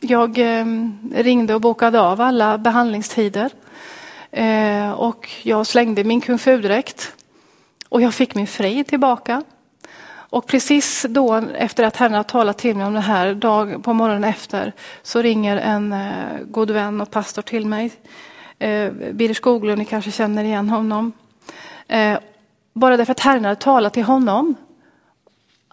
Jag 0.00 0.38
eh, 0.38 0.66
ringde 1.14 1.54
och 1.54 1.60
bokade 1.60 2.00
av 2.00 2.20
alla 2.20 2.58
behandlingstider. 2.58 3.50
Eh, 4.30 4.90
och 4.90 5.30
jag 5.42 5.66
slängde 5.66 6.04
min 6.04 6.20
kung 6.20 6.38
fu-dräkt. 6.38 7.12
Och 7.88 8.02
jag 8.02 8.14
fick 8.14 8.34
min 8.34 8.46
frid 8.46 8.86
tillbaka. 8.86 9.42
Och 10.30 10.46
precis 10.46 11.06
då 11.08 11.34
efter 11.54 11.84
att 11.84 11.96
Herren 11.96 12.14
har 12.14 12.22
talat 12.22 12.58
till 12.58 12.76
mig 12.76 12.86
om 12.86 12.94
det 12.94 13.00
här, 13.00 13.34
dag 13.34 13.84
på 13.84 13.92
morgonen 13.92 14.24
efter, 14.24 14.72
så 15.02 15.22
ringer 15.22 15.56
en 15.56 15.94
god 16.44 16.70
vän 16.70 17.00
och 17.00 17.10
pastor 17.10 17.42
till 17.42 17.66
mig. 17.66 17.90
Eh, 18.58 18.92
Birger 18.92 19.34
Skoglund, 19.34 19.78
ni 19.78 19.84
kanske 19.84 20.10
känner 20.10 20.44
igen 20.44 20.68
honom. 20.68 21.12
Eh, 21.88 22.18
bara 22.72 22.96
därför 22.96 23.12
att 23.12 23.20
Herren 23.20 23.44
hade 23.44 23.60
talat 23.60 23.94
till 23.94 24.04
honom 24.04 24.54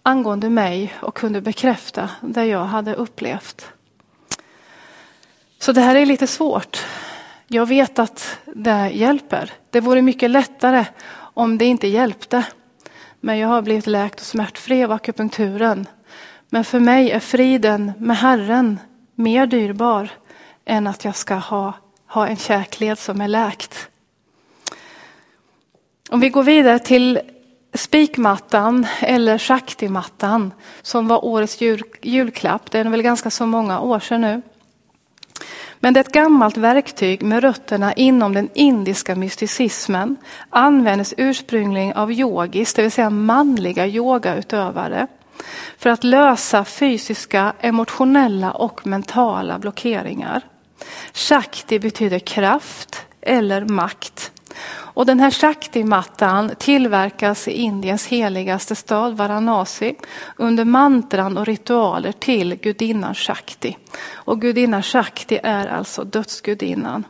angående 0.03 0.49
mig 0.49 0.93
och 1.01 1.15
kunde 1.15 1.41
bekräfta 1.41 2.09
det 2.21 2.45
jag 2.45 2.65
hade 2.65 2.93
upplevt. 2.93 3.71
Så 5.59 5.71
det 5.71 5.81
här 5.81 5.95
är 5.95 6.05
lite 6.05 6.27
svårt. 6.27 6.85
Jag 7.47 7.65
vet 7.65 7.99
att 7.99 8.39
det 8.45 8.89
hjälper. 8.93 9.53
Det 9.69 9.79
vore 9.79 10.01
mycket 10.01 10.31
lättare 10.31 10.85
om 11.15 11.57
det 11.57 11.65
inte 11.65 11.87
hjälpte. 11.87 12.45
Men 13.19 13.37
jag 13.37 13.47
har 13.47 13.61
blivit 13.61 13.87
läkt 13.87 14.19
och 14.19 14.25
smärtfri 14.25 14.83
av 14.83 14.91
akupunkturen. 14.91 15.87
Men 16.49 16.63
för 16.63 16.79
mig 16.79 17.11
är 17.11 17.19
friden 17.19 17.91
med 17.97 18.17
Herren 18.17 18.79
mer 19.15 19.45
dyrbar 19.45 20.09
än 20.65 20.87
att 20.87 21.05
jag 21.05 21.15
ska 21.15 21.35
ha, 21.35 21.73
ha 22.07 22.27
en 22.27 22.37
käkled 22.37 22.99
som 22.99 23.21
är 23.21 23.27
läkt. 23.27 23.89
Om 26.09 26.19
vi 26.19 26.29
går 26.29 26.43
vidare 26.43 26.79
till 26.79 27.19
spikmattan 27.73 28.87
eller 28.99 29.37
shaktimattan 29.37 30.53
som 30.81 31.07
var 31.07 31.25
årets 31.25 31.61
jul, 31.61 31.83
julklapp. 32.01 32.71
Det 32.71 32.79
är 32.79 32.83
väl 32.83 33.01
ganska 33.01 33.29
så 33.29 33.45
många 33.45 33.79
år 33.79 33.99
sedan 33.99 34.21
nu. 34.21 34.41
Men 35.79 35.93
det 35.93 35.99
är 35.99 36.03
ett 36.03 36.11
gammalt 36.11 36.57
verktyg 36.57 37.23
med 37.23 37.43
rötterna 37.43 37.93
inom 37.93 38.33
den 38.33 38.49
indiska 38.53 39.15
mysticismen. 39.15 40.17
Användes 40.49 41.13
ursprungligen 41.17 41.93
av 41.93 42.11
yogis, 42.11 42.73
det 42.73 42.81
vill 42.81 42.91
säga 42.91 43.09
manliga 43.09 43.87
yogautövare. 43.87 45.07
För 45.77 45.89
att 45.89 46.03
lösa 46.03 46.65
fysiska, 46.65 47.53
emotionella 47.59 48.51
och 48.51 48.87
mentala 48.87 49.59
blockeringar. 49.59 50.41
Shakti 51.13 51.79
betyder 51.79 52.19
kraft 52.19 53.05
eller 53.21 53.65
makt. 53.65 54.31
Och 54.95 55.05
den 55.05 55.19
här 55.19 55.31
Shakti-mattan 55.31 56.51
tillverkas 56.57 57.47
i 57.47 57.51
Indiens 57.51 58.07
heligaste 58.07 58.75
stad 58.75 59.17
Varanasi 59.17 59.95
under 60.37 60.65
mantran 60.65 61.37
och 61.37 61.45
ritualer 61.45 62.11
till 62.11 62.55
gudinnan 62.55 63.15
Shakti. 63.15 63.77
Och 64.13 64.41
gudinnan 64.41 64.83
Shakti 64.83 65.39
är 65.43 65.67
alltså 65.67 66.03
dödsgudinnan. 66.03 67.03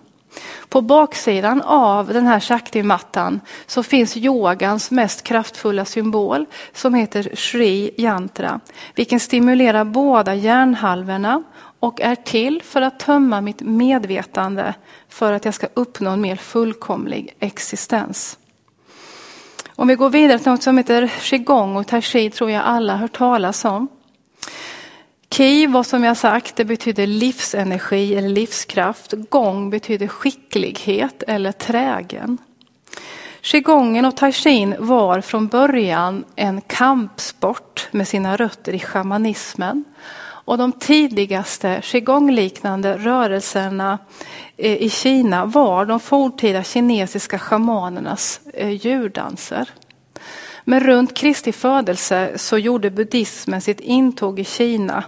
På 0.69 0.81
baksidan 0.81 1.61
av 1.61 2.07
den 2.07 2.27
här 2.27 2.39
Shakti-mattan 2.39 3.41
så 3.67 3.83
finns 3.83 4.17
yogans 4.17 4.91
mest 4.91 5.23
kraftfulla 5.23 5.85
symbol 5.85 6.45
som 6.73 6.93
heter 6.93 7.35
Shri 7.35 7.91
Yantra, 7.97 8.59
vilken 8.95 9.19
stimulerar 9.19 9.83
båda 9.83 10.35
hjärnhalvorna 10.35 11.43
och 11.85 12.01
är 12.01 12.15
till 12.15 12.61
för 12.61 12.81
att 12.81 12.99
tömma 12.99 13.41
mitt 13.41 13.61
medvetande 13.61 14.73
för 15.09 15.33
att 15.33 15.45
jag 15.45 15.53
ska 15.53 15.67
uppnå 15.73 16.09
en 16.09 16.21
mer 16.21 16.35
fullkomlig 16.35 17.35
existens. 17.39 18.37
Om 19.69 19.87
vi 19.87 19.95
går 19.95 20.09
vidare 20.09 20.39
till 20.39 20.51
något 20.51 20.63
som 20.63 20.77
heter 20.77 21.07
qigong 21.21 21.75
och 21.75 21.87
tai 21.87 22.01
chi 22.01 22.29
tror 22.29 22.51
jag 22.51 22.63
alla 22.63 22.95
hört 22.95 23.17
talas 23.17 23.65
om. 23.65 23.87
Ki, 25.29 25.67
var 25.67 25.83
som 25.83 26.03
jag 26.03 26.17
sagt, 26.17 26.55
det 26.55 26.65
betyder 26.65 27.07
livsenergi 27.07 28.15
eller 28.15 28.29
livskraft. 28.29 29.13
Gong 29.29 29.69
betyder 29.69 30.07
skicklighet 30.07 31.23
eller 31.27 31.51
trägen. 31.51 32.37
Qigongen 33.41 34.05
och 34.05 34.17
tai 34.17 34.31
chin 34.31 34.75
var 34.79 35.21
från 35.21 35.47
början 35.47 36.25
en 36.35 36.61
kampsport 36.61 37.87
med 37.91 38.07
sina 38.07 38.35
rötter 38.35 38.73
i 38.73 38.79
shamanismen. 38.79 39.83
Och 40.45 40.57
de 40.57 40.71
tidigaste 40.71 41.81
qigong-liknande 41.83 42.97
rörelserna 42.97 43.99
eh, 44.57 44.73
i 44.81 44.89
Kina 44.89 45.45
var 45.45 45.85
de 45.85 45.99
forntida 45.99 46.63
kinesiska 46.63 47.39
shamanernas 47.39 48.41
eh, 48.53 48.69
djurdanser. 48.69 49.69
Men 50.63 50.79
runt 50.79 51.13
Kristi 51.13 51.51
födelse 51.51 52.31
så 52.35 52.57
gjorde 52.57 52.91
buddhismen 52.91 53.61
sitt 53.61 53.79
intåg 53.79 54.39
i 54.39 54.43
Kina 54.43 55.03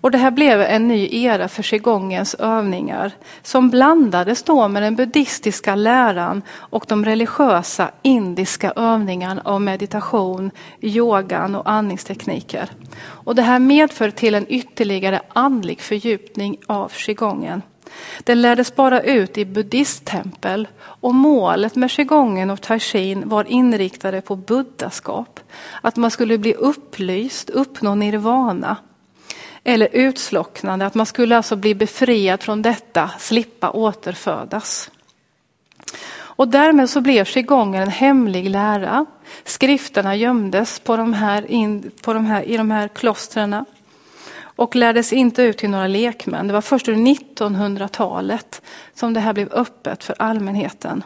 och 0.00 0.10
det 0.10 0.18
här 0.18 0.30
blev 0.30 0.60
en 0.60 0.88
ny 0.88 1.08
era 1.12 1.48
för 1.48 1.62
qigongens 1.62 2.34
övningar 2.34 3.12
som 3.42 3.70
blandades 3.70 4.42
då 4.42 4.68
med 4.68 4.82
den 4.82 4.96
buddhistiska 4.96 5.74
läran 5.74 6.42
och 6.50 6.84
de 6.88 7.04
religiösa 7.04 7.90
indiska 8.02 8.72
övningarna 8.76 9.42
av 9.44 9.60
meditation, 9.60 10.50
yogan 10.80 11.54
och 11.54 11.70
andningstekniker. 11.70 12.70
Och 13.00 13.34
det 13.34 13.42
här 13.42 13.58
medför 13.58 14.10
till 14.10 14.34
en 14.34 14.46
ytterligare 14.48 15.20
andlig 15.28 15.80
fördjupning 15.80 16.56
av 16.66 16.92
qigongen. 16.92 17.62
Den 18.24 18.42
lärdes 18.42 18.74
bara 18.74 19.00
ut 19.00 19.38
i 19.38 19.44
buddhisttempel 19.44 20.68
och 20.80 21.14
målet 21.14 21.76
med 21.76 21.90
qigongen 21.90 22.50
och 22.50 22.60
taishin 22.60 23.28
var 23.28 23.44
inriktade 23.44 24.20
på 24.20 24.36
buddhaskap. 24.36 25.40
Att 25.80 25.96
man 25.96 26.10
skulle 26.10 26.38
bli 26.38 26.54
upplyst, 26.54 27.50
uppnå 27.50 27.94
nirvana 27.94 28.76
eller 29.64 29.88
utslocknande, 29.92 30.86
att 30.86 30.94
man 30.94 31.06
skulle 31.06 31.36
alltså 31.36 31.56
bli 31.56 31.74
befriad 31.74 32.42
från 32.42 32.62
detta, 32.62 33.10
slippa 33.18 33.70
återfödas. 33.70 34.90
Och 36.38 36.48
därmed 36.48 36.90
så 36.90 37.00
blev 37.00 37.24
qigongen 37.24 37.82
en 37.82 37.90
hemlig 37.90 38.50
lära. 38.50 39.06
Skrifterna 39.44 40.16
gömdes 40.16 40.80
på 40.80 40.96
de 40.96 41.12
här, 41.12 41.50
in, 41.50 41.90
på 42.02 42.12
de 42.12 42.26
här, 42.26 42.42
i 42.42 42.56
de 42.56 42.70
här 42.70 42.88
klostren 42.88 43.64
och 44.40 44.76
lärdes 44.76 45.12
inte 45.12 45.42
ut 45.42 45.58
till 45.58 45.70
några 45.70 45.86
lekmän. 45.86 46.46
Det 46.46 46.52
var 46.52 46.60
först 46.60 46.88
under 46.88 47.12
1900-talet 47.12 48.62
som 48.94 49.14
det 49.14 49.20
här 49.20 49.32
blev 49.32 49.52
öppet 49.52 50.04
för 50.04 50.14
allmänheten. 50.18 51.02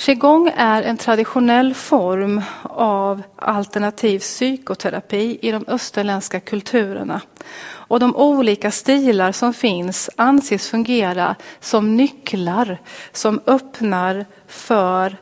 Qigong 0.00 0.52
är 0.56 0.82
en 0.82 0.96
traditionell 0.96 1.74
form 1.74 2.42
av 2.62 3.22
alternativ 3.36 4.18
psykoterapi 4.18 5.38
i 5.42 5.50
de 5.50 5.64
österländska 5.68 6.40
kulturerna. 6.40 7.20
Och 7.62 8.00
de 8.00 8.16
olika 8.16 8.70
stilar 8.70 9.32
som 9.32 9.54
finns 9.54 10.10
anses 10.16 10.68
fungera 10.68 11.36
som 11.60 11.96
nycklar 11.96 12.78
som 13.12 13.40
öppnar 13.46 14.26
för 14.46 15.16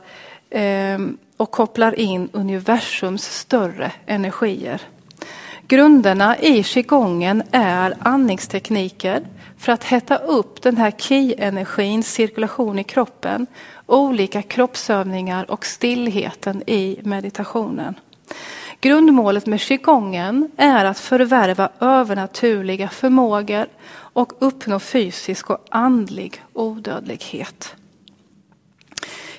eh, 0.51 0.99
och 1.37 1.51
kopplar 1.51 2.01
in 2.01 2.29
universums 2.33 3.25
större 3.25 3.93
energier. 4.07 4.81
Grunderna 5.69 6.39
i 6.39 6.63
qigongen 6.63 7.43
är 7.51 7.95
andningstekniker 8.01 9.27
för 9.59 9.73
att 9.73 9.85
hetta 9.85 10.17
upp 10.17 10.63
den 10.63 10.77
här 10.77 10.91
ki-energins 10.91 12.13
cirkulation 12.13 12.79
i 12.79 12.85
kroppen, 12.85 13.47
olika 13.89 14.43
kroppsövningar 14.43 15.51
och 15.51 15.67
stillheten 15.67 16.63
i 16.67 17.01
meditationen. 17.03 17.95
Grundmålet 18.81 19.47
med 19.47 19.61
qigongen 19.61 20.51
är 20.57 20.85
att 20.85 20.99
förvärva 20.99 21.69
övernaturliga 21.81 22.89
förmågor 22.89 23.67
och 23.93 24.33
uppnå 24.39 24.81
fysisk 24.81 25.51
och 25.51 25.67
andlig 25.71 26.43
odödlighet. 26.53 27.75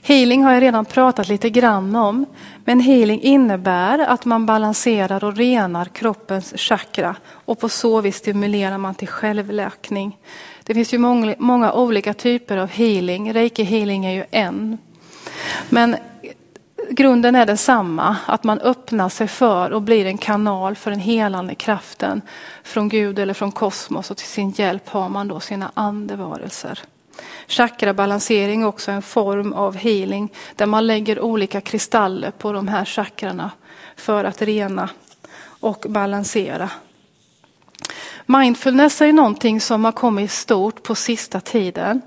Healing 0.01 0.43
har 0.43 0.53
jag 0.53 0.63
redan 0.63 0.85
pratat 0.85 1.27
lite 1.27 1.49
grann 1.49 1.95
om. 1.95 2.25
Men 2.65 2.79
healing 2.79 3.21
innebär 3.21 3.99
att 3.99 4.25
man 4.25 4.45
balanserar 4.45 5.23
och 5.23 5.37
renar 5.37 5.85
kroppens 5.85 6.53
chakra 6.57 7.15
och 7.27 7.59
på 7.59 7.69
så 7.69 8.01
vis 8.01 8.15
stimulerar 8.15 8.77
man 8.77 8.95
till 8.95 9.07
självläkning. 9.07 10.17
Det 10.69 10.73
finns 10.73 10.93
ju 10.93 10.97
många, 10.97 11.35
många 11.39 11.73
olika 11.73 12.13
typer 12.13 12.57
av 12.57 12.69
healing. 12.69 13.33
Reiki 13.33 13.63
healing 13.63 14.05
är 14.05 14.11
ju 14.11 14.25
en. 14.31 14.77
Men 15.69 15.95
grunden 16.89 17.35
är 17.35 17.45
densamma, 17.45 18.17
att 18.25 18.43
man 18.43 18.59
öppnar 18.59 19.09
sig 19.09 19.27
för 19.27 19.71
och 19.71 19.81
blir 19.81 20.05
en 20.05 20.17
kanal 20.17 20.75
för 20.75 20.91
den 20.91 20.99
helande 20.99 21.55
kraften 21.55 22.21
från 22.63 22.89
Gud 22.89 23.19
eller 23.19 23.33
från 23.33 23.51
kosmos 23.51 24.11
och 24.11 24.17
till 24.17 24.27
sin 24.27 24.51
hjälp 24.51 24.89
har 24.89 25.09
man 25.09 25.27
då 25.27 25.39
sina 25.39 25.71
andevarelser. 25.73 26.79
Chakrabalansering 27.47 28.61
är 28.61 28.67
också 28.67 28.91
en 28.91 29.01
form 29.01 29.53
av 29.53 29.75
healing 29.75 30.29
där 30.55 30.65
man 30.65 30.88
lägger 30.88 31.19
olika 31.19 31.61
kristaller 31.61 32.31
på 32.31 32.51
de 32.51 32.67
här 32.67 32.85
chakrarna 32.85 33.51
för 33.95 34.23
att 34.23 34.41
rena 34.41 34.89
och 35.59 35.85
balansera. 35.89 36.69
Mindfulness 38.31 39.01
är 39.01 39.13
någonting 39.13 39.62
som 39.62 39.86
har 39.86 39.91
kommit 39.91 40.31
stort 40.31 40.83
på 40.83 40.95
sista 40.95 41.39
tiden. 41.39 42.01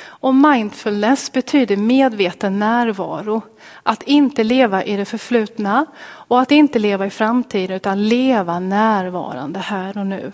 Och 0.00 0.34
mindfulness 0.34 1.32
betyder 1.32 1.76
medveten 1.76 2.58
närvaro. 2.58 3.42
Att 3.82 4.02
inte 4.02 4.44
leva 4.44 4.84
i 4.84 4.96
det 4.96 5.04
förflutna 5.04 5.86
och 6.02 6.40
att 6.40 6.50
inte 6.50 6.78
leva 6.78 7.06
i 7.06 7.10
framtiden 7.10 7.76
utan 7.76 8.08
leva 8.08 8.60
närvarande 8.60 9.58
här 9.58 9.98
och 9.98 10.06
nu. 10.06 10.32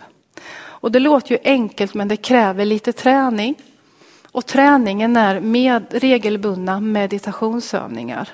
Och 0.56 0.92
det 0.92 0.98
låter 0.98 1.32
ju 1.32 1.38
enkelt 1.44 1.94
men 1.94 2.08
det 2.08 2.16
kräver 2.16 2.64
lite 2.64 2.92
träning. 2.92 3.54
Och 4.32 4.46
träningen 4.46 5.16
är 5.16 5.40
med 5.40 5.84
regelbundna 5.90 6.80
meditationsövningar. 6.80 8.28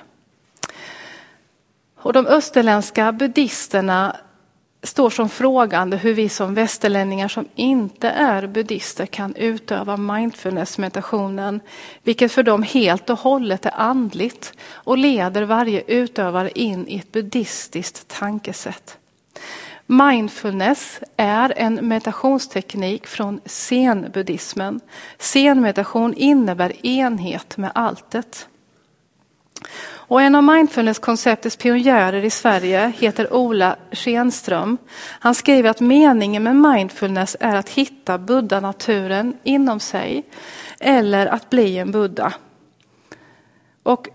Och 1.95 2.13
de 2.13 2.27
österländska 2.27 3.11
buddhisterna 3.11 4.15
står 4.83 5.09
som 5.09 5.29
frågande 5.29 5.97
hur 5.97 6.13
vi 6.13 6.29
som 6.29 6.53
västerlänningar 6.53 7.27
som 7.27 7.47
inte 7.55 8.09
är 8.09 8.47
buddister 8.47 9.05
kan 9.05 9.35
utöva 9.35 9.97
mindfulness-meditationen, 9.97 11.59
vilket 12.03 12.31
för 12.31 12.43
dem 12.43 12.63
helt 12.63 13.09
och 13.09 13.19
hållet 13.19 13.65
är 13.65 13.73
andligt 13.75 14.53
och 14.71 14.97
leder 14.97 15.43
varje 15.43 15.81
utövare 15.87 16.51
in 16.55 16.87
i 16.87 16.97
ett 16.97 17.11
buddhistiskt 17.11 18.07
tankesätt. 18.07 18.97
Mindfulness 19.85 20.99
är 21.17 21.53
en 21.57 21.87
meditationsteknik 21.87 23.07
från 23.07 23.41
zen-buddhismen. 23.45 24.79
Zen-meditation 25.17 26.13
innebär 26.13 26.85
enhet 26.85 27.57
med 27.57 27.71
alltet. 27.75 28.47
Och 30.11 30.21
en 30.21 30.35
av 30.35 30.43
mindfulness-konceptets 30.43 31.55
pionjärer 31.55 32.25
i 32.25 32.29
Sverige 32.29 32.93
heter 32.97 33.33
Ola 33.33 33.75
Schenström. 33.91 34.77
Han 35.19 35.35
skriver 35.35 35.69
att 35.69 35.79
meningen 35.79 36.43
med 36.43 36.55
mindfulness 36.55 37.37
är 37.39 37.55
att 37.55 37.69
hitta 37.69 38.17
buddha-naturen 38.17 39.37
inom 39.43 39.79
sig 39.79 40.23
eller 40.79 41.27
att 41.27 41.49
bli 41.49 41.77
en 41.77 41.91
buddha. 41.91 42.33
Och 43.83 44.07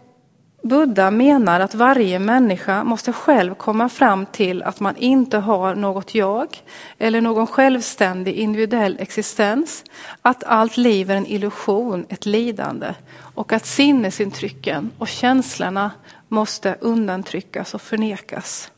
Buddha 0.69 1.11
menar 1.11 1.61
att 1.61 1.75
varje 1.75 2.19
människa 2.19 2.85
måste 2.85 3.13
själv 3.13 3.55
komma 3.55 3.89
fram 3.89 4.27
till 4.27 4.63
att 4.63 4.81
man 4.81 4.97
inte 4.97 5.39
har 5.39 5.75
något 5.75 6.15
jag 6.15 6.63
eller 6.99 7.21
någon 7.21 7.47
självständig 7.47 8.35
individuell 8.35 8.97
existens, 9.01 9.85
att 10.23 10.45
allt 10.45 10.77
liv 10.77 11.11
är 11.11 11.15
en 11.15 11.27
illusion, 11.27 12.07
ett 12.09 12.27
lidande 12.27 12.95
och 13.19 13.53
att 13.53 13.67
sinnesintrycken 13.67 14.91
och 14.99 15.09
känslorna 15.09 15.91
måste 16.29 16.77
undantryckas 16.81 17.75
och 17.75 17.83
förnekas. 17.83 18.71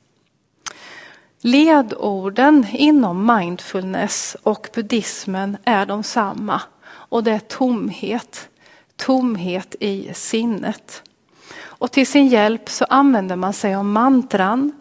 Ledorden 1.40 2.66
inom 2.72 3.36
mindfulness 3.38 4.36
och 4.42 4.68
buddhismen 4.74 5.56
är 5.64 5.86
de 5.86 6.02
samma 6.02 6.62
och 6.86 7.24
det 7.24 7.32
är 7.32 7.38
tomhet, 7.38 8.48
tomhet 8.96 9.74
i 9.80 10.10
sinnet. 10.14 11.02
Och 11.78 11.92
till 11.92 12.06
sin 12.06 12.28
hjälp 12.28 12.68
så 12.68 12.84
använder 12.84 13.36
man 13.36 13.52
sig 13.52 13.74
av 13.74 13.84
mantran, 13.84 14.72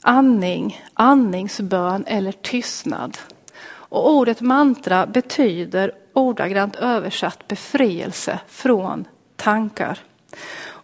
andning, 0.00 0.80
andningsbön 0.94 2.04
eller 2.06 2.32
tystnad. 2.32 3.18
Och 3.64 4.10
ordet 4.10 4.40
mantra 4.40 5.06
betyder 5.06 5.92
ordagrant 6.12 6.76
översatt 6.76 7.48
befrielse 7.48 8.38
från 8.48 9.04
tankar. 9.36 9.98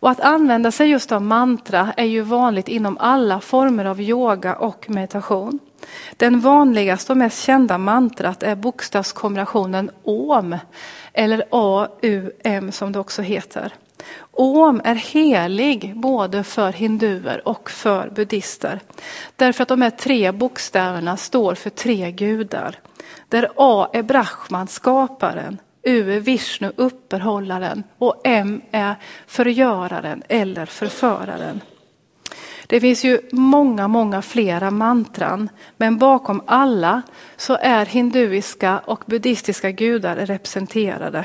Och 0.01 0.11
att 0.11 0.21
använda 0.21 0.71
sig 0.71 0.89
just 0.89 1.13
av 1.13 1.23
mantra 1.23 1.93
är 1.97 2.05
ju 2.05 2.21
vanligt 2.21 2.69
inom 2.69 2.99
alla 2.99 3.41
former 3.41 3.85
av 3.85 4.01
yoga 4.01 4.57
och 4.57 4.91
meditation. 4.91 5.59
Den 6.17 6.41
vanligaste 6.41 7.13
och 7.13 7.17
mest 7.17 7.45
kända 7.45 7.79
mantrat 7.79 8.43
är 8.43 8.55
bokstavskombinationen 8.55 9.91
OM, 10.03 10.57
eller 11.13 11.45
A-U-M 11.51 12.73
som 12.73 12.93
det 12.93 12.99
också 12.99 13.23
heter. 13.23 13.75
Om 14.31 14.81
är 14.85 14.95
helig 14.95 15.93
både 15.97 16.45
för 16.45 16.73
hinduer 16.73 17.49
och 17.49 17.71
för 17.71 18.11
buddister. 18.11 18.81
Därför 19.37 19.63
att 19.63 19.69
de 19.69 19.83
här 19.83 19.91
tre 19.91 20.33
bokstäverna 20.33 21.17
står 21.17 21.55
för 21.55 21.71
tre 21.71 22.11
gudar. 22.11 22.77
Där 23.29 23.49
A 23.57 23.89
är 23.93 24.03
Brahman, 24.03 24.67
skaparen, 24.69 25.59
U 25.83 26.13
är 26.13 26.21
Vishnu, 26.21 26.73
uppehållaren 26.77 27.83
och 27.99 28.21
M 28.25 28.61
är 28.71 28.95
förgöraren 29.27 30.23
eller 30.29 30.67
förföraren. 30.67 31.61
Det 32.67 32.81
finns 32.81 33.05
ju 33.05 33.21
många, 33.33 33.89
många 33.89 34.23
flera 34.23 34.71
mantran, 34.71 35.49
men 35.77 35.99
bakom 35.99 36.43
alla 36.47 37.03
så 37.37 37.59
är 37.61 37.87
hinduiska 37.87 38.79
och 38.79 39.05
buddhistiska 39.07 39.71
gudar 39.71 40.17
representerade. 40.17 41.25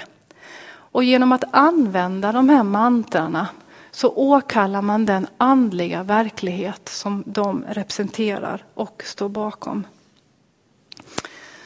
Och 0.93 1.03
genom 1.03 1.31
att 1.31 1.43
använda 1.51 2.31
de 2.31 2.49
här 2.49 2.63
mantrarna 2.63 3.47
så 3.91 4.13
åkallar 4.15 4.81
man 4.81 5.05
den 5.05 5.27
andliga 5.37 6.03
verklighet 6.03 6.89
som 6.89 7.23
de 7.25 7.65
representerar 7.69 8.63
och 8.73 9.03
står 9.05 9.29
bakom. 9.29 9.83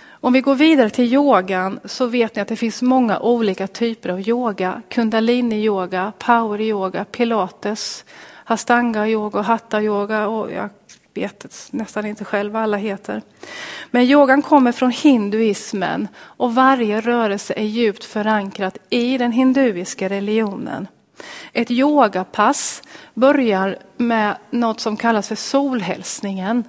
Om 0.10 0.34
vi 0.34 0.42
går 0.42 0.56
vidare 0.56 0.90
till 0.90 1.14
yogan 1.14 1.80
så 1.86 2.06
vet 2.06 2.36
ni 2.36 2.42
att 2.42 2.48
det 2.48 2.56
finns 2.56 2.82
många 2.82 3.20
olika 3.20 3.68
typer 3.68 4.10
av 4.10 4.20
yoga. 4.30 4.82
Kundalini-yoga, 4.90 6.12
power-yoga, 6.20 7.06
pilates, 7.06 8.06
hastanga-yoga 8.46 9.40
och 9.40 9.46
hatta-yoga 9.46 10.28
och 10.28 10.52
jag 10.52 10.70
vet 11.18 11.70
nästan 11.72 12.06
inte 12.06 12.26
själv 12.26 12.54
vad 12.54 12.62
alla 12.62 12.78
heter. 12.78 13.22
Men 13.92 14.04
yogan 14.04 14.42
kommer 14.42 14.72
från 14.72 14.92
hinduismen 14.92 16.08
och 16.20 16.56
varje 16.56 17.02
rörelse 17.02 17.54
är 17.58 17.64
djupt 17.64 18.04
förankrat 18.04 18.78
i 18.90 19.18
den 19.18 19.32
hinduiska 19.32 20.10
religionen. 20.10 20.88
Ett 21.54 21.72
yogapass 21.72 22.84
börjar 23.14 23.78
med 23.98 24.38
något 24.50 24.80
som 24.80 24.98
kallas 24.98 25.28
för 25.28 25.36
solhälsningen. 25.36 26.64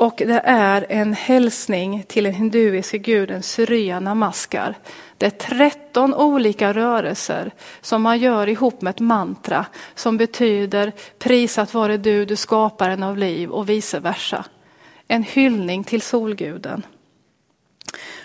Och 0.00 0.14
det 0.26 0.42
är 0.44 0.86
en 0.88 1.12
hälsning 1.12 2.04
till 2.08 2.24
den 2.24 2.34
hinduiska 2.34 2.96
guden 2.96 3.42
Surya 3.42 4.00
Namaskar. 4.00 4.74
Det 5.18 5.26
är 5.26 5.30
13 5.30 6.14
olika 6.14 6.72
rörelser 6.72 7.50
som 7.80 8.02
man 8.02 8.18
gör 8.18 8.48
ihop 8.48 8.82
med 8.82 8.90
ett 8.90 9.00
mantra 9.00 9.66
som 9.94 10.16
betyder 10.16 10.92
prisat 11.18 11.74
vare 11.74 11.96
du, 11.96 12.24
du 12.24 12.36
skaparen 12.36 13.02
av 13.02 13.18
liv 13.18 13.50
och 13.50 13.68
vice 13.68 14.00
versa. 14.00 14.44
En 15.08 15.22
hyllning 15.22 15.84
till 15.84 16.02
solguden. 16.02 16.86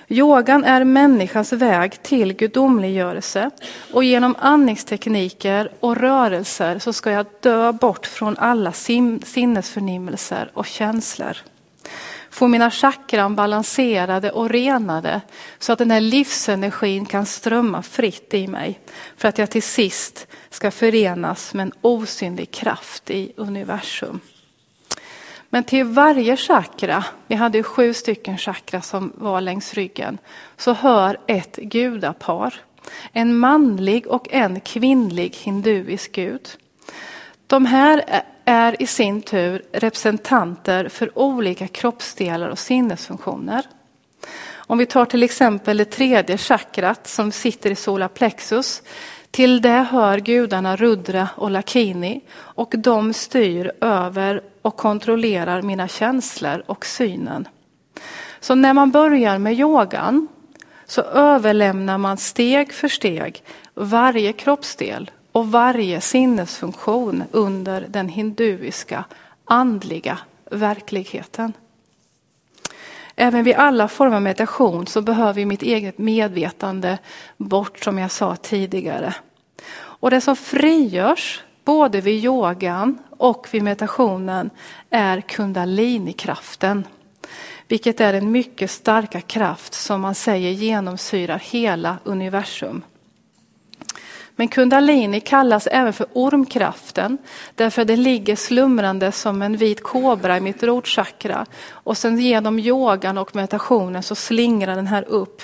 Yogan 0.07 0.63
är 0.63 0.83
människans 0.83 1.53
väg 1.53 2.03
till 2.03 2.33
gudomliggörelse 2.33 3.49
och 3.93 4.03
genom 4.03 4.35
andningstekniker 4.39 5.71
och 5.79 5.97
rörelser 5.97 6.79
så 6.79 6.93
ska 6.93 7.11
jag 7.11 7.25
dö 7.41 7.71
bort 7.71 8.05
från 8.05 8.38
alla 8.38 8.71
sinnesförnimmelser 8.71 10.51
och 10.53 10.65
känslor. 10.65 11.38
Få 12.36 12.48
mina 12.48 12.71
chakran 12.71 13.36
balanserade 13.36 14.32
och 14.32 14.50
renade 14.50 15.21
så 15.60 15.74
att 15.74 15.80
den 15.80 15.91
här 15.91 16.02
livsenergin 16.02 17.06
kan 17.06 17.26
strömma 17.26 17.82
fritt 17.82 18.34
i 18.34 18.48
mig 18.48 18.80
för 19.17 19.28
att 19.28 19.38
jag 19.38 19.50
till 19.50 19.63
sist 19.63 20.28
ska 20.50 20.71
förenas 20.71 21.54
med 21.54 21.63
en 21.63 21.71
osynlig 21.82 22.52
kraft 22.52 23.10
i 23.10 23.34
universum. 23.36 24.19
Men 25.50 25.63
till 25.63 25.84
varje 25.84 26.38
chakra, 26.38 27.06
vi 27.28 27.36
hade 27.36 27.58
ju 27.58 27.63
sju 27.63 27.93
stycken 27.93 28.38
chakra 28.38 28.82
som 28.82 29.13
var 29.15 29.41
längs 29.41 29.74
ryggen, 29.74 30.17
så 30.58 30.74
hör 30.74 31.19
ett 31.28 31.56
gudapar. 31.56 32.54
En 33.12 33.38
manlig 33.38 34.08
och 34.08 34.28
en 34.34 34.60
kvinnlig 34.60 35.36
hinduisk 35.36 36.12
gud. 36.12 36.50
De 37.47 37.65
här 37.65 38.23
är 38.45 38.81
i 38.81 38.88
sin 38.88 39.21
tur 39.21 39.62
representanter 39.73 40.89
för 40.89 41.19
olika 41.19 41.67
kroppsdelar 41.67 42.49
och 42.49 42.60
sinnesfunktioner. 42.60 43.65
Om 44.67 44.77
vi 44.77 44.86
tar 44.86 45.05
till 45.05 45.23
exempel 45.23 45.77
det 45.77 45.86
tredje 45.86 46.38
chakrat 46.38 47.08
som 47.08 47.31
sitter 47.31 47.71
i 47.71 47.75
solaplexus. 47.75 48.81
Till 49.31 49.62
det 49.62 49.88
hör 49.91 50.19
gudarna 50.19 50.75
Rudra 50.75 51.29
och 51.36 51.51
Lakini 51.51 52.21
och 52.38 52.73
de 52.77 53.13
styr 53.13 53.71
över 53.81 54.41
och 54.62 54.77
kontrollerar 54.77 55.62
mina 55.62 55.88
känslor 55.88 56.63
och 56.65 56.86
synen. 56.86 57.47
Så 58.39 58.55
när 58.55 58.73
man 58.73 58.91
börjar 58.91 59.38
med 59.38 59.53
yogan 59.53 60.27
så 60.86 61.01
överlämnar 61.01 61.97
man 61.97 62.17
steg 62.17 62.73
för 62.73 62.88
steg 62.88 63.43
varje 63.73 64.34
kroppsdel 64.34 65.12
och 65.36 65.52
varje 65.52 66.02
sinnesfunktion 66.02 67.24
under 67.32 67.86
den 67.89 68.10
hinduiska 68.10 69.06
andliga 69.45 70.19
verkligheten. 70.52 71.54
Även 73.15 73.43
vid 73.43 73.56
alla 73.56 73.88
former 73.88 74.15
av 74.15 74.21
meditation 74.21 74.88
så 74.88 75.02
behöver 75.02 75.34
vi 75.34 75.45
mitt 75.45 75.62
eget 75.62 75.98
medvetande 75.98 76.98
bort 77.38 77.84
som 77.84 77.98
jag 77.98 78.12
sa 78.12 78.36
tidigare. 78.36 79.15
Och 79.76 80.12
det 80.12 80.21
som 80.21 80.36
frigörs 80.36 81.43
både 81.65 82.02
vid 82.02 82.24
yogan 82.24 82.98
och 83.10 83.48
vid 83.52 83.63
meditationen 83.63 84.50
är 84.89 85.21
kundalinikraften. 85.21 86.88
Vilket 87.67 88.02
är 88.02 88.13
en 88.13 88.32
mycket 88.32 88.71
starka 88.71 89.21
kraft 89.21 89.74
som 89.74 90.02
man 90.02 90.15
säger 90.15 90.52
genomsyrar 90.52 91.39
hela 91.39 91.98
universum. 92.04 92.84
Men 94.36 94.48
kundalini 94.48 95.19
kallas 95.19 95.67
även 95.67 95.93
för 95.93 96.08
ormkraften 96.13 97.17
därför 97.56 97.82
att 97.82 97.88
det 97.88 97.95
ligger 97.95 98.36
slumrande 98.36 99.12
som 99.12 99.41
en 99.41 99.58
vit 99.58 99.84
kobra 99.84 100.38
i 100.38 100.39
mitt 100.39 100.63
rotchakra. 100.63 101.45
Och 101.69 101.98
sen 101.98 102.19
genom 102.19 102.60
yogan 102.60 103.17
och 103.17 103.36
meditationen 103.36 104.04
så 104.04 104.15
slingrar 104.15 104.76
den 104.76 104.88
här 104.88 105.04
upp 105.08 105.41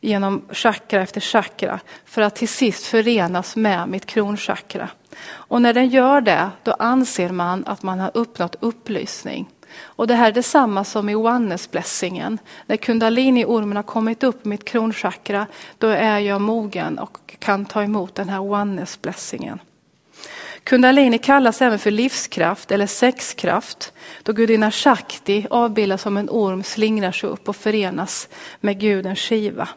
genom 0.00 0.42
chakra 0.50 1.02
efter 1.02 1.20
chakra 1.20 1.80
för 2.04 2.22
att 2.22 2.36
till 2.36 2.48
sist 2.48 2.86
förenas 2.86 3.56
med 3.56 3.88
mitt 3.88 4.06
kronchakra. 4.06 4.88
Och 5.24 5.62
när 5.62 5.74
den 5.74 5.88
gör 5.88 6.20
det, 6.20 6.50
då 6.62 6.72
anser 6.72 7.30
man 7.30 7.64
att 7.66 7.82
man 7.82 8.00
har 8.00 8.10
uppnått 8.14 8.56
upplysning. 8.60 9.48
Och 9.80 10.06
det 10.06 10.14
här 10.14 10.28
är 10.28 10.32
detsamma 10.32 10.84
som 10.84 11.08
i 11.08 11.14
Oannesblessingen. 11.14 12.38
När 12.66 12.76
kundalini-ormen 12.76 13.76
har 13.76 13.82
kommit 13.82 14.22
upp 14.22 14.46
i 14.46 14.48
mitt 14.48 14.64
kronchakra, 14.64 15.46
då 15.78 15.86
är 15.86 16.18
jag 16.18 16.40
mogen 16.40 16.98
och 16.98 17.36
kan 17.38 17.64
ta 17.64 17.82
emot 17.82 18.14
den 18.14 18.28
här 18.28 18.40
Oannesblessingen. 18.40 19.58
Kundalini 20.64 21.18
kallas 21.18 21.62
även 21.62 21.78
för 21.78 21.90
livskraft 21.90 22.70
eller 22.70 22.86
sexkraft 22.86 23.92
då 24.22 24.32
gudinna 24.32 24.70
Shakti 24.70 25.46
avbildas 25.50 26.02
som 26.02 26.16
en 26.16 26.28
orm 26.30 26.62
slingrar 26.62 27.12
sig 27.12 27.30
upp 27.30 27.48
och 27.48 27.56
förenas 27.56 28.28
med 28.60 28.80
guden 28.80 29.16
Shiva. 29.16 29.68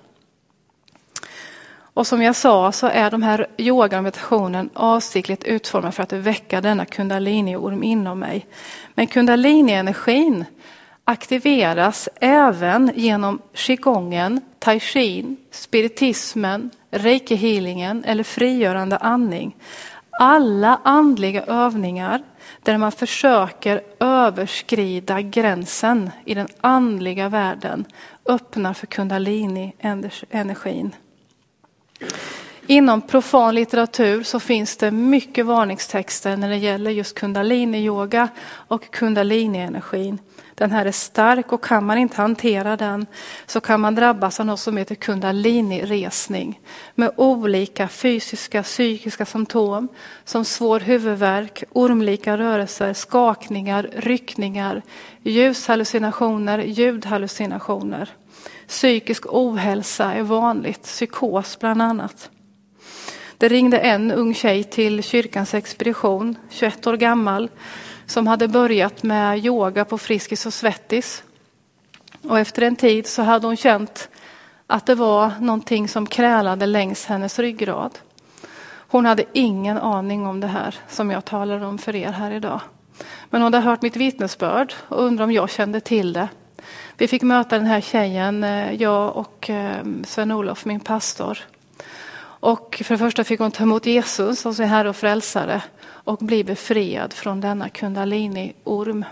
Och 1.96 2.08
som 2.08 2.22
jag 2.22 2.36
sa 2.36 2.72
så 2.72 2.88
är 2.88 3.12
de 3.12 3.24
här 3.24 3.48
yogan 3.58 3.98
och 3.98 4.04
meditationen 4.04 4.70
avsiktligt 4.74 5.44
utformade 5.44 5.92
för 5.92 6.04
att 6.04 6.14
väcka 6.14 6.62
denna 6.62 6.86
kundaliniorm 6.86 7.84
inom 7.84 8.20
mig. 8.20 8.46
Men 8.96 9.08
kundalini-energin 9.08 10.46
aktiveras 11.04 12.10
även 12.22 12.92
genom 12.96 13.42
qigongen, 13.54 14.42
taishin, 14.60 15.38
spiritismen, 15.52 16.72
reiki-healingen 16.92 18.04
eller 18.06 18.24
frigörande 18.24 18.98
andning. 18.98 19.56
Alla 20.20 20.80
andliga 20.84 21.44
övningar 21.44 22.24
där 22.64 22.78
man 22.78 22.92
försöker 22.92 23.82
överskrida 24.00 25.22
gränsen 25.22 26.12
i 26.26 26.34
den 26.34 26.48
andliga 26.62 27.30
världen 27.30 27.86
öppnar 28.26 28.74
för 28.74 28.88
kundalini-energin. 28.88 30.96
Inom 32.68 33.02
profan 33.02 33.56
litteratur 33.56 34.24
så 34.24 34.40
finns 34.40 34.78
det 34.78 34.92
mycket 34.92 35.46
varningstexter 35.46 36.38
när 36.38 36.50
det 36.50 36.58
gäller 36.58 36.92
just 36.92 37.20
kundalini-yoga 37.20 38.28
och 38.68 38.92
kundalini-energin. 38.92 40.20
Den 40.56 40.72
här 40.72 40.86
är 40.86 40.92
stark 40.92 41.54
och 41.54 41.64
kan 41.64 41.86
man 41.86 41.98
inte 41.98 42.22
hantera 42.22 42.78
den 42.78 43.06
så 43.46 43.60
kan 43.60 43.82
man 43.82 43.96
drabbas 43.96 44.40
av 44.40 44.46
något 44.46 44.60
som 44.60 44.78
heter 44.78 44.96
kundalini-resning 44.96 46.60
med 46.96 47.12
olika 47.18 47.88
fysiska, 47.88 48.64
psykiska 48.64 49.26
symptom 49.26 49.88
som 50.24 50.46
svår 50.46 50.80
huvudvärk, 50.80 51.64
ormlika 51.72 52.38
rörelser, 52.38 52.94
skakningar, 52.94 53.90
ryckningar, 53.96 54.82
ljushallucinationer, 55.24 56.60
ljudhallucinationer. 56.60 58.10
Psykisk 58.68 59.26
ohälsa 59.30 60.14
är 60.14 60.22
vanligt, 60.22 60.84
psykos 60.84 61.60
bland 61.60 61.82
annat. 61.82 62.30
Det 63.38 63.48
ringde 63.48 63.78
en 63.78 64.12
ung 64.12 64.34
tjej 64.34 64.64
till 64.64 65.04
kyrkans 65.04 65.54
expedition, 65.54 66.38
21 66.50 66.88
år 66.88 66.98
gammal, 66.98 67.50
som 68.06 68.28
hade 68.28 68.48
börjat 68.48 69.04
med 69.04 69.46
yoga 69.46 69.86
på 69.86 69.98
Friskis 69.98 70.46
och 70.46 70.54
Svettis. 70.54 71.24
Och 72.24 72.40
efter 72.40 72.62
en 72.62 72.76
tid 72.76 73.08
så 73.08 73.22
hade 73.22 73.48
hon 73.48 73.58
känt 73.58 74.10
att 74.68 74.86
det 74.86 74.96
var 74.96 75.32
någonting 75.40 75.88
som 75.88 76.06
krälade 76.06 76.66
längs 76.66 77.06
hennes 77.06 77.40
ryggrad. 77.40 78.00
Hon 78.88 79.06
hade 79.06 79.24
ingen 79.34 79.78
aning 79.78 80.28
om 80.28 80.40
det 80.40 80.48
här 80.48 80.76
som 80.88 81.12
jag 81.12 81.26
talar 81.26 81.64
om 81.64 81.78
för 81.78 81.96
er 81.96 82.12
här 82.12 82.32
idag. 82.32 82.62
Men 83.30 83.42
hon 83.42 83.54
hade 83.54 83.66
hört 83.66 83.82
mitt 83.82 83.96
vittnesbörd 83.96 84.74
och 84.88 85.04
undrade 85.04 85.24
om 85.24 85.32
jag 85.32 85.50
kände 85.50 85.80
till 85.80 86.14
det. 86.14 86.28
Vi 86.98 87.08
fick 87.08 87.22
möta 87.22 87.58
den 87.58 87.68
här 87.68 87.82
tjejen, 87.82 88.44
eh, 88.44 88.74
jag 88.74 89.18
och 89.18 89.50
eh, 89.50 89.86
Sven-Olof, 90.04 90.66
min 90.66 90.80
pastor. 90.80 91.40
Och 92.22 92.82
för 92.86 92.94
det 92.94 92.98
första 92.98 93.24
fick 93.24 93.40
hon 93.40 93.52
ta 93.52 93.64
emot 93.64 93.86
Jesus 93.86 94.40
som 94.40 94.54
sin 94.54 94.68
Herre 94.68 94.90
och 94.90 94.96
Frälsare 94.96 95.62
och 95.88 96.18
bli 96.18 96.44
befriad 96.44 97.14
från 97.14 97.42
denna 97.42 97.70
kundalini-orm. 97.70 99.06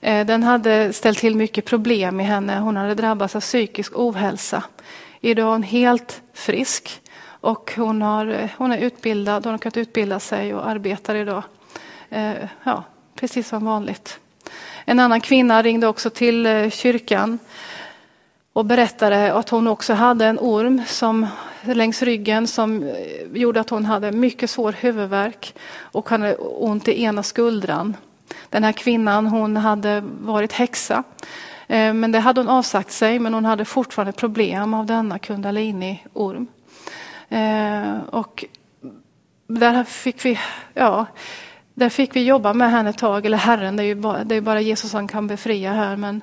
Eh, 0.00 0.26
den 0.26 0.42
hade 0.42 0.92
ställt 0.92 1.18
till 1.18 1.36
mycket 1.36 1.64
problem 1.64 2.20
i 2.20 2.24
henne. 2.24 2.58
Hon 2.58 2.76
hade 2.76 2.94
drabbats 2.94 3.36
av 3.36 3.40
psykisk 3.40 3.98
ohälsa. 3.98 4.62
Idag 5.20 5.46
är 5.46 5.52
hon 5.52 5.62
helt 5.62 6.22
frisk 6.34 7.00
och 7.26 7.72
hon, 7.76 8.02
har, 8.02 8.48
hon 8.58 8.72
är 8.72 8.78
utbildad, 8.78 9.44
hon 9.44 9.52
har 9.52 9.58
kunnat 9.58 9.76
utbilda 9.76 10.20
sig 10.20 10.54
och 10.54 10.68
arbetar 10.68 11.14
idag. 11.14 11.42
Ja, 12.64 12.84
precis 13.14 13.48
som 13.48 13.64
vanligt. 13.64 14.18
En 14.90 15.00
annan 15.00 15.20
kvinna 15.20 15.62
ringde 15.62 15.86
också 15.86 16.10
till 16.10 16.46
eh, 16.46 16.70
kyrkan 16.70 17.38
och 18.52 18.64
berättade 18.64 19.34
att 19.34 19.48
hon 19.48 19.66
också 19.66 19.94
hade 19.94 20.26
en 20.26 20.38
orm 20.38 20.82
som, 20.86 21.26
längs 21.62 22.02
ryggen 22.02 22.46
som 22.46 22.82
eh, 22.82 22.92
gjorde 23.32 23.60
att 23.60 23.70
hon 23.70 23.84
hade 23.84 24.12
mycket 24.12 24.50
svår 24.50 24.72
huvudvärk 24.72 25.54
och 25.80 26.08
hade 26.08 26.36
ont 26.36 26.88
i 26.88 27.02
ena 27.02 27.22
skuldran. 27.22 27.96
Den 28.50 28.64
här 28.64 28.72
kvinnan 28.72 29.26
hon 29.26 29.56
hade 29.56 30.02
varit 30.20 30.52
häxa. 30.52 31.04
Eh, 31.66 31.94
men 31.94 32.12
det 32.12 32.18
hade 32.18 32.40
hon 32.40 32.48
avsagt 32.48 32.90
sig, 32.90 33.18
men 33.18 33.34
hon 33.34 33.44
hade 33.44 33.64
fortfarande 33.64 34.12
problem 34.12 34.74
av 34.74 34.86
denna 34.86 35.18
kundalini-orm. 35.18 36.46
Och 38.10 38.44
där 39.46 39.84
fick 39.84 40.24
vi, 40.24 40.38
ja, 40.74 41.06
där 41.78 41.88
fick 41.88 42.16
vi 42.16 42.24
jobba 42.24 42.52
med 42.52 42.70
henne 42.70 42.90
ett 42.90 42.98
tag, 42.98 43.26
eller 43.26 43.38
Herren, 43.38 43.76
det 43.76 43.82
är 43.82 43.86
ju 43.86 43.94
bara, 43.94 44.24
det 44.24 44.34
är 44.34 44.40
bara 44.40 44.60
Jesus 44.60 44.90
som 44.90 45.08
kan 45.08 45.26
befria 45.26 45.72
här. 45.72 45.96
Men 45.96 46.22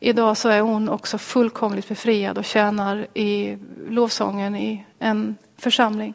idag 0.00 0.36
så 0.36 0.48
är 0.48 0.60
hon 0.60 0.88
också 0.88 1.18
fullkomligt 1.18 1.88
befriad 1.88 2.38
och 2.38 2.44
tjänar 2.44 3.06
i 3.14 3.58
lovsången 3.88 4.56
i 4.56 4.84
en 4.98 5.36
församling. 5.58 6.14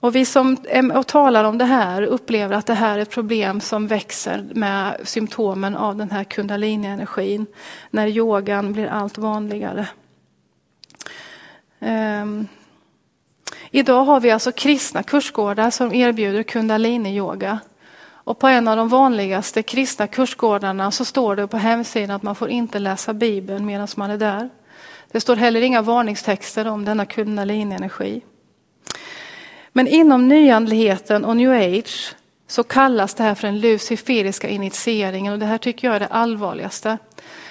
Och 0.00 0.14
vi 0.14 0.24
som 0.24 0.56
och 0.94 1.06
talar 1.06 1.44
om 1.44 1.58
det 1.58 1.64
här 1.64 2.02
upplever 2.02 2.56
att 2.56 2.66
det 2.66 2.74
här 2.74 2.98
är 2.98 3.02
ett 3.02 3.10
problem 3.10 3.60
som 3.60 3.86
växer 3.86 4.46
med 4.54 5.00
symptomen 5.04 5.76
av 5.76 5.96
den 5.96 6.10
här 6.10 6.24
kundalini-energin 6.24 7.46
när 7.90 8.06
yogan 8.06 8.72
blir 8.72 8.86
allt 8.86 9.18
vanligare. 9.18 9.88
Ehm, 11.80 12.48
Idag 13.70 14.04
har 14.04 14.20
vi 14.20 14.30
alltså 14.30 14.52
kristna 14.52 15.02
kursgårdar 15.02 15.70
som 15.70 15.92
erbjuder 15.92 16.42
kundalini-yoga. 16.42 17.58
Och 18.26 18.38
på 18.38 18.46
en 18.46 18.68
av 18.68 18.76
de 18.76 18.88
vanligaste 18.88 19.62
kristna 19.62 20.06
kursgårdarna 20.06 20.90
så 20.90 21.04
står 21.04 21.36
det 21.36 21.46
på 21.46 21.56
hemsidan 21.56 22.16
att 22.16 22.22
man 22.22 22.34
får 22.34 22.48
inte 22.48 22.78
läsa 22.78 23.14
Bibeln 23.14 23.66
medan 23.66 23.88
man 23.96 24.10
är 24.10 24.18
där. 24.18 24.50
Det 25.12 25.20
står 25.20 25.36
heller 25.36 25.60
inga 25.60 25.82
varningstexter 25.82 26.66
om 26.66 26.84
denna 26.84 27.06
kundalini-energi. 27.06 28.22
Men 29.72 29.88
inom 29.88 30.28
nyandligheten 30.28 31.24
och 31.24 31.36
new 31.36 31.50
age 31.50 32.14
så 32.46 32.62
kallas 32.62 33.14
det 33.14 33.22
här 33.22 33.34
för 33.34 33.46
den 33.46 33.60
luciferiska 33.60 34.48
initieringen 34.48 35.32
och 35.32 35.38
det 35.38 35.46
här 35.46 35.58
tycker 35.58 35.88
jag 35.88 35.96
är 35.96 36.00
det 36.00 36.06
allvarligaste. 36.06 36.98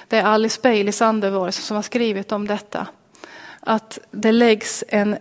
Det 0.08 0.17
är 0.17 0.23
Alice 0.23 0.60
Baileys 0.63 1.01
andevarelse 1.01 1.62
som 1.62 1.75
har 1.75 1.82
skrivit 1.82 2.32
om 2.32 2.47
detta. 2.47 2.88
Att 3.60 3.99
det 4.12 4.32
läggs 4.32 4.84
en 4.88 5.17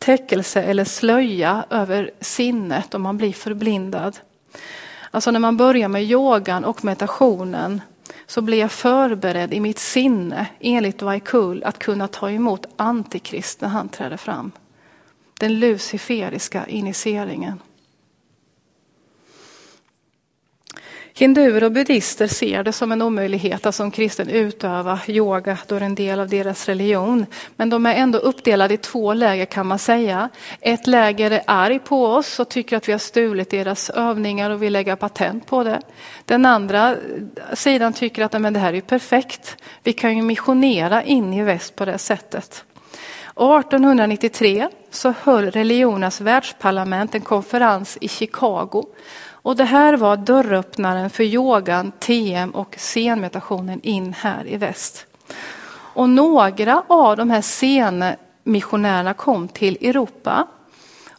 täckelse 0.00 0.62
eller 0.62 0.84
slöja 0.84 1.64
över 1.70 2.10
sinnet 2.20 2.94
och 2.94 3.00
man 3.00 3.16
blir 3.16 3.32
förblindad. 3.32 4.18
Alltså 5.10 5.30
när 5.30 5.40
man 5.40 5.56
börjar 5.56 5.88
med 5.88 6.04
yogan 6.04 6.64
och 6.64 6.84
meditationen 6.84 7.80
så 8.26 8.40
blir 8.40 8.58
jag 8.58 8.72
förberedd 8.72 9.54
i 9.54 9.60
mitt 9.60 9.78
sinne 9.78 10.46
enligt 10.60 11.02
Vaikul 11.02 11.64
att 11.64 11.78
kunna 11.78 12.08
ta 12.08 12.30
emot 12.30 12.66
Antikrist 12.76 13.60
när 13.60 13.68
han 13.68 13.88
träder 13.88 14.16
fram. 14.16 14.52
Den 15.40 15.60
luciferiska 15.60 16.66
initieringen. 16.66 17.60
Hinduer 21.14 21.64
och 21.64 21.72
buddister 21.72 22.26
ser 22.26 22.62
det 22.62 22.72
som 22.72 22.92
en 22.92 23.02
omöjlighet 23.02 23.66
att 23.66 23.74
som 23.74 23.90
kristen 23.90 24.28
utöva 24.28 25.00
yoga 25.06 25.58
då 25.66 25.78
det 25.78 25.84
är 25.84 25.86
en 25.86 25.94
del 25.94 26.20
av 26.20 26.28
deras 26.28 26.68
religion. 26.68 27.26
Men 27.56 27.70
de 27.70 27.86
är 27.86 27.94
ändå 27.94 28.18
uppdelade 28.18 28.74
i 28.74 28.76
två 28.76 29.14
läger 29.14 29.44
kan 29.44 29.66
man 29.66 29.78
säga. 29.78 30.28
Ett 30.60 30.86
läger 30.86 31.30
är 31.30 31.42
arg 31.46 31.78
på 31.78 32.06
oss 32.06 32.40
och 32.40 32.48
tycker 32.48 32.76
att 32.76 32.88
vi 32.88 32.92
har 32.92 32.98
stulit 32.98 33.50
deras 33.50 33.90
övningar 33.90 34.50
och 34.50 34.62
vill 34.62 34.72
lägga 34.72 34.96
patent 34.96 35.46
på 35.46 35.64
det. 35.64 35.80
Den 36.24 36.46
andra 36.46 36.96
sidan 37.54 37.92
tycker 37.92 38.24
att 38.24 38.40
men 38.40 38.52
det 38.52 38.60
här 38.60 38.74
är 38.74 38.80
perfekt. 38.80 39.56
Vi 39.82 39.92
kan 39.92 40.16
ju 40.16 40.22
missionera 40.22 41.02
in 41.02 41.34
i 41.34 41.42
väst 41.42 41.76
på 41.76 41.84
det 41.84 41.98
sättet. 41.98 42.64
1893 43.40 44.68
så 44.90 45.14
höll 45.22 45.50
religionernas 45.50 46.20
världsparlament 46.20 47.14
en 47.14 47.20
konferens 47.20 47.98
i 48.00 48.08
Chicago 48.08 48.84
och 49.42 49.56
det 49.56 49.64
här 49.64 49.96
var 49.96 50.16
dörröppnaren 50.16 51.10
för 51.10 51.24
yogan, 51.24 51.92
TM 51.98 52.50
och 52.50 52.74
scenmeditationen 52.78 53.80
in 53.82 54.12
här 54.12 54.46
i 54.46 54.56
väst. 54.56 55.06
Och 55.94 56.08
några 56.08 56.82
av 56.86 57.16
de 57.16 57.30
här 57.30 57.42
scenmissionärerna 57.42 59.14
kom 59.14 59.48
till 59.48 59.78
Europa. 59.80 60.46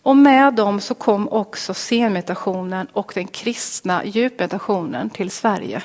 Och 0.04 0.18
med 0.18 0.54
dem 0.54 0.82
så 0.82 0.94
kom 0.94 1.30
också 1.30 1.74
scenmeditationen 1.74 2.88
och 2.94 3.12
den 3.16 3.28
kristna 3.28 4.06
djupmeditationen 4.06 5.10
till 5.10 5.32
Sverige. 5.32 5.82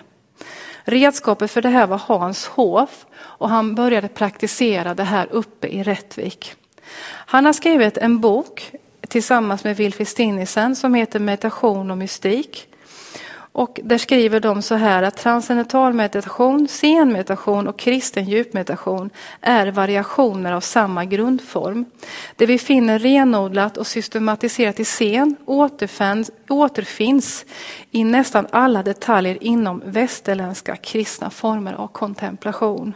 Redskapet 0.84 1.50
för 1.50 1.62
det 1.62 1.68
här 1.68 1.86
var 1.86 1.98
Hans 1.98 2.46
Hof 2.46 3.06
och 3.16 3.48
han 3.48 3.74
började 3.74 4.08
praktisera 4.08 4.94
det 4.94 5.04
här 5.04 5.28
uppe 5.30 5.66
i 5.66 5.82
Rättvik. 5.82 6.54
Han 7.06 7.44
har 7.44 7.52
skrivit 7.52 7.98
en 7.98 8.20
bok 8.20 8.72
tillsammans 9.06 9.64
med 9.64 9.76
Wilfrid 9.76 10.08
Stinnesen 10.08 10.76
som 10.76 10.94
heter 10.94 11.18
Meditation 11.18 11.90
och 11.90 11.98
mystik. 11.98 12.68
Och 13.56 13.80
där 13.84 13.98
skriver 13.98 14.40
de 14.40 14.62
så 14.62 14.74
här 14.74 15.02
att 15.02 15.16
transcendental 15.16 15.92
meditation, 15.92 16.68
scenmeditation 16.68 17.66
och 17.68 17.78
kristen 17.78 18.24
djupmeditation 18.24 19.10
är 19.40 19.66
variationer 19.66 20.52
av 20.52 20.60
samma 20.60 21.04
grundform. 21.04 21.84
Det 22.36 22.46
vi 22.46 22.58
finner 22.58 22.98
renodlat 22.98 23.76
och 23.76 23.86
systematiserat 23.86 24.80
i 24.80 24.84
sen, 24.84 25.36
återfinns, 25.46 26.30
återfinns 26.48 27.44
i 27.90 28.04
nästan 28.04 28.46
alla 28.50 28.82
detaljer 28.82 29.38
inom 29.40 29.82
västerländska 29.86 30.76
kristna 30.76 31.30
former 31.30 31.72
av 31.72 31.88
kontemplation. 31.88 32.94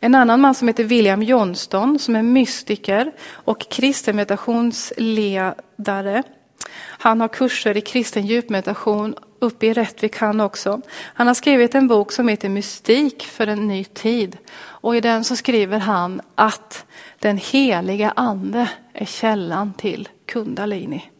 En 0.00 0.14
annan 0.14 0.40
man 0.40 0.54
som 0.54 0.68
heter 0.68 0.84
William 0.84 1.22
Johnston 1.22 1.98
som 1.98 2.16
är 2.16 2.22
mystiker 2.22 3.12
och 3.32 3.70
kristen 3.70 4.16
meditationsledare. 4.16 6.22
Han 6.76 7.20
har 7.20 7.28
kurser 7.28 7.76
i 7.76 7.80
kristen 7.80 8.26
djupmeditation 8.26 9.14
uppe 9.38 9.66
i 9.66 9.72
Rättvik 9.72 10.16
han 10.16 10.40
också. 10.40 10.80
Han 11.02 11.26
har 11.26 11.34
skrivit 11.34 11.74
en 11.74 11.88
bok 11.88 12.12
som 12.12 12.28
heter 12.28 12.48
Mystik 12.48 13.22
för 13.22 13.46
en 13.46 13.68
ny 13.68 13.84
tid. 13.84 14.36
Och 14.58 14.96
i 14.96 15.00
den 15.00 15.24
så 15.24 15.36
skriver 15.36 15.78
han 15.78 16.20
att 16.34 16.84
den 17.18 17.36
heliga 17.36 18.12
ande 18.16 18.70
är 18.92 19.06
källan 19.06 19.72
till 19.72 20.08
kundalini. 20.26 21.10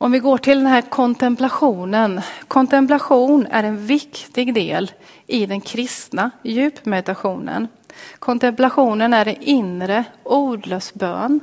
Om 0.00 0.12
vi 0.12 0.18
går 0.18 0.38
till 0.38 0.58
den 0.58 0.66
här 0.66 0.82
kontemplationen. 0.82 2.20
Kontemplation 2.48 3.46
är 3.50 3.64
en 3.64 3.86
viktig 3.86 4.54
del 4.54 4.92
i 5.26 5.46
den 5.46 5.60
kristna 5.60 6.30
djupmeditationen. 6.42 7.68
Kontemplationen 8.18 9.12
är 9.12 9.28
en 9.28 9.42
inre 9.42 10.04
ordlös 10.22 10.94
bön 10.94 11.40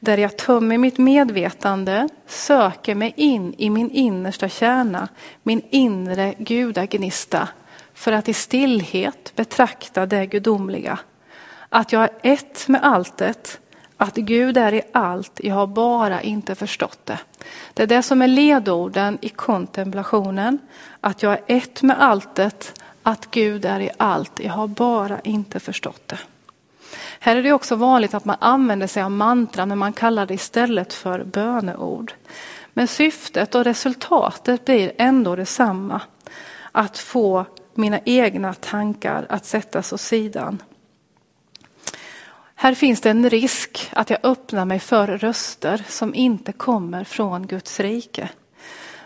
där 0.00 0.18
jag 0.18 0.36
tömmer 0.36 0.78
mitt 0.78 0.98
medvetande, 0.98 2.08
söker 2.26 2.94
mig 2.94 3.14
in 3.16 3.54
i 3.58 3.70
min 3.70 3.90
innersta 3.90 4.48
kärna, 4.48 5.08
min 5.42 5.62
inre 5.70 6.34
gudagnista 6.38 7.48
för 7.94 8.12
att 8.12 8.28
i 8.28 8.34
stillhet 8.34 9.32
betrakta 9.36 10.06
det 10.06 10.26
gudomliga. 10.26 10.98
Att 11.68 11.92
jag 11.92 12.02
är 12.02 12.10
ett 12.22 12.68
med 12.68 12.84
alltet, 12.84 13.60
att 13.98 14.14
Gud 14.14 14.56
är 14.56 14.74
i 14.74 14.82
allt, 14.92 15.40
jag 15.42 15.54
har 15.54 15.66
bara 15.66 16.22
inte 16.22 16.54
förstått 16.54 16.98
det. 17.04 17.18
Det 17.74 17.82
är 17.82 17.86
det 17.86 18.02
som 18.02 18.22
är 18.22 18.28
ledorden 18.28 19.18
i 19.20 19.28
kontemplationen, 19.28 20.58
att 21.00 21.22
jag 21.22 21.32
är 21.32 21.42
ett 21.46 21.82
med 21.82 22.02
alltet, 22.02 22.82
att 23.02 23.30
Gud 23.30 23.64
är 23.64 23.80
i 23.80 23.90
allt, 23.96 24.40
jag 24.40 24.52
har 24.52 24.66
bara 24.66 25.20
inte 25.20 25.60
förstått 25.60 26.08
det. 26.08 26.18
Här 27.20 27.36
är 27.36 27.42
det 27.42 27.52
också 27.52 27.76
vanligt 27.76 28.14
att 28.14 28.24
man 28.24 28.36
använder 28.40 28.86
sig 28.86 29.02
av 29.02 29.10
mantra 29.10 29.66
men 29.66 29.78
man 29.78 29.92
kallar 29.92 30.26
det 30.26 30.34
istället 30.34 30.92
för 30.92 31.24
böneord. 31.24 32.12
Men 32.72 32.88
syftet 32.88 33.54
och 33.54 33.64
resultatet 33.64 34.64
blir 34.64 34.92
ändå 34.98 35.36
detsamma. 35.36 36.00
Att 36.72 36.98
få 36.98 37.44
mina 37.74 38.00
egna 38.04 38.54
tankar 38.54 39.26
att 39.28 39.44
sättas 39.44 39.92
åt 39.92 40.00
sidan. 40.00 40.62
Här 42.60 42.74
finns 42.74 43.00
det 43.00 43.10
en 43.10 43.30
risk 43.30 43.90
att 43.92 44.10
jag 44.10 44.18
öppnar 44.22 44.64
mig 44.64 44.78
för 44.78 45.06
röster 45.06 45.84
som 45.88 46.14
inte 46.14 46.52
kommer 46.52 47.04
från 47.04 47.46
Guds 47.46 47.80
rike. 47.80 48.28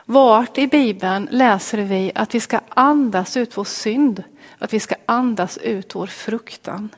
Vart 0.05 0.59
i 0.59 0.67
Bibeln 0.67 1.29
läser 1.31 1.79
vi 1.79 2.13
att 2.15 2.35
vi 2.35 2.41
ska 2.41 2.61
andas 2.69 3.37
ut 3.37 3.57
vår 3.57 3.65
synd, 3.65 4.25
att 4.59 4.73
vi 4.73 4.81
ska 4.81 4.95
andas 5.07 5.59
ut 5.59 5.95
vår 5.95 6.07
fruktan. 6.07 6.89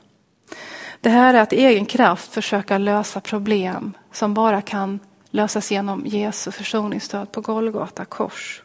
Det 1.00 1.08
här 1.08 1.34
är 1.34 1.40
att 1.42 1.52
i 1.52 1.64
egen 1.64 1.86
kraft 1.86 2.32
försöka 2.32 2.78
lösa 2.78 3.20
problem 3.20 3.92
som 4.12 4.34
bara 4.34 4.62
kan 4.62 5.00
lösas 5.30 5.70
genom 5.70 6.02
Jesu 6.06 6.50
försoningsstöd 6.50 7.32
på 7.32 7.40
Golgata 7.40 8.04
kors. 8.04 8.62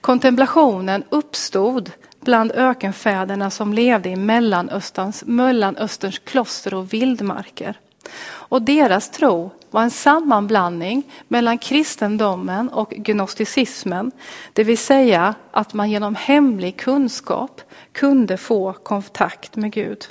Kontemplationen 0.00 1.04
uppstod 1.08 1.92
bland 2.28 2.52
ökenfäderna 2.52 3.50
som 3.50 3.72
levde 3.72 4.08
i 4.08 4.16
Mellanösterns, 4.16 5.24
Mellanösterns 5.26 6.18
kloster 6.18 6.74
och 6.74 6.92
vildmarker. 6.92 7.78
Och 8.24 8.62
deras 8.62 9.10
tro 9.10 9.50
var 9.70 9.82
en 9.82 9.90
sammanblandning 9.90 11.02
mellan 11.28 11.58
kristendomen 11.58 12.68
och 12.68 12.90
gnosticismen. 12.90 14.10
Det 14.52 14.64
vill 14.64 14.78
säga 14.78 15.34
att 15.50 15.74
man 15.74 15.90
genom 15.90 16.14
hemlig 16.14 16.76
kunskap 16.76 17.60
kunde 17.92 18.36
få 18.36 18.72
kontakt 18.72 19.56
med 19.56 19.72
Gud. 19.72 20.06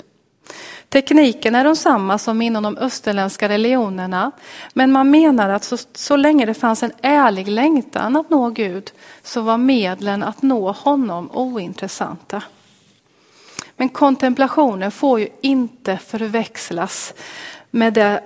Tekniken 0.88 1.54
är 1.54 1.64
densamma 1.64 2.18
som 2.18 2.42
inom 2.42 2.62
de 2.62 2.78
österländska 2.78 3.48
religionerna. 3.48 4.30
Men 4.72 4.92
man 4.92 5.10
menar 5.10 5.48
att 5.48 5.64
så, 5.64 5.76
så 5.94 6.16
länge 6.16 6.46
det 6.46 6.54
fanns 6.54 6.82
en 6.82 6.92
ärlig 7.02 7.48
längtan 7.48 8.16
att 8.16 8.30
nå 8.30 8.50
Gud 8.50 8.90
så 9.22 9.40
var 9.40 9.58
medlen 9.58 10.22
att 10.22 10.42
nå 10.42 10.72
honom 10.72 11.30
ointressanta. 11.32 12.42
Men 13.76 13.88
kontemplationen 13.88 14.90
får 14.90 15.20
ju 15.20 15.28
inte 15.40 15.96
förväxlas 15.96 17.14
med 17.70 17.92
det, 17.92 18.22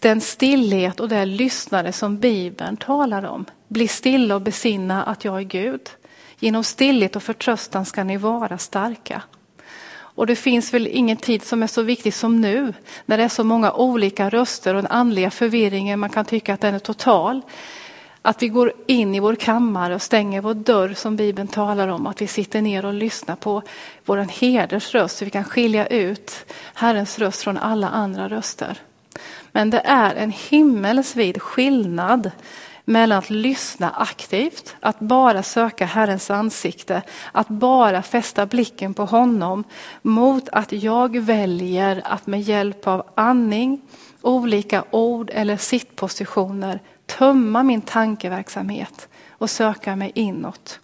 den 0.00 0.20
stillhet 0.20 1.00
och 1.00 1.08
det 1.08 1.24
lyssnare 1.24 1.92
som 1.92 2.18
Bibeln 2.18 2.76
talar 2.76 3.24
om. 3.24 3.44
Bli 3.68 3.88
stilla 3.88 4.34
och 4.34 4.42
besinna 4.42 5.02
att 5.02 5.24
jag 5.24 5.38
är 5.38 5.42
Gud. 5.42 5.90
Genom 6.38 6.64
stillhet 6.64 7.16
och 7.16 7.22
förtröstan 7.22 7.84
ska 7.84 8.04
ni 8.04 8.16
vara 8.16 8.58
starka. 8.58 9.22
Och 10.14 10.26
det 10.26 10.36
finns 10.36 10.74
väl 10.74 10.86
ingen 10.86 11.16
tid 11.16 11.42
som 11.42 11.62
är 11.62 11.66
så 11.66 11.82
viktig 11.82 12.14
som 12.14 12.40
nu, 12.40 12.74
när 13.06 13.18
det 13.18 13.24
är 13.24 13.28
så 13.28 13.44
många 13.44 13.72
olika 13.72 14.28
röster 14.28 14.74
och 14.74 14.82
den 14.82 14.92
andliga 14.92 15.30
förvirringen, 15.30 15.98
man 15.98 16.10
kan 16.10 16.24
tycka 16.24 16.54
att 16.54 16.60
den 16.60 16.74
är 16.74 16.78
total. 16.78 17.40
Att 18.22 18.42
vi 18.42 18.48
går 18.48 18.72
in 18.86 19.14
i 19.14 19.20
vår 19.20 19.34
kammare 19.34 19.94
och 19.94 20.02
stänger 20.02 20.40
vår 20.40 20.54
dörr 20.54 20.94
som 20.94 21.16
Bibeln 21.16 21.48
talar 21.48 21.88
om, 21.88 22.06
att 22.06 22.22
vi 22.22 22.26
sitter 22.26 22.62
ner 22.62 22.84
och 22.84 22.94
lyssnar 22.94 23.36
på 23.36 23.62
vår 24.04 24.16
herders 24.16 24.94
röst, 24.94 25.16
så 25.16 25.24
vi 25.24 25.30
kan 25.30 25.44
skilja 25.44 25.86
ut 25.86 26.52
Herrens 26.74 27.18
röst 27.18 27.42
från 27.42 27.58
alla 27.58 27.88
andra 27.88 28.28
röster. 28.28 28.78
Men 29.52 29.70
det 29.70 29.82
är 29.84 30.14
en 30.14 30.30
himmelsvid 30.30 31.42
skillnad 31.42 32.30
mellan 32.84 33.18
att 33.18 33.30
lyssna 33.30 33.90
aktivt, 33.90 34.76
att 34.80 35.00
bara 35.00 35.42
söka 35.42 35.84
Herrens 35.84 36.30
ansikte, 36.30 37.02
att 37.32 37.48
bara 37.48 38.02
fästa 38.02 38.46
blicken 38.46 38.94
på 38.94 39.04
honom, 39.04 39.64
mot 40.02 40.48
att 40.48 40.72
jag 40.72 41.18
väljer 41.18 42.02
att 42.04 42.26
med 42.26 42.40
hjälp 42.40 42.86
av 42.86 43.06
andning, 43.14 43.80
olika 44.22 44.84
ord 44.90 45.30
eller 45.34 45.56
sittpositioner 45.56 46.80
tömma 47.06 47.62
min 47.62 47.80
tankeverksamhet 47.80 49.08
och 49.30 49.50
söka 49.50 49.96
mig 49.96 50.12
inåt. 50.14 50.80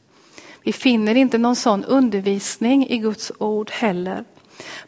Vi 0.62 0.72
finner 0.72 1.14
inte 1.14 1.38
någon 1.38 1.56
sån 1.56 1.84
undervisning 1.84 2.88
i 2.88 2.98
Guds 2.98 3.32
ord 3.38 3.70
heller. 3.70 4.24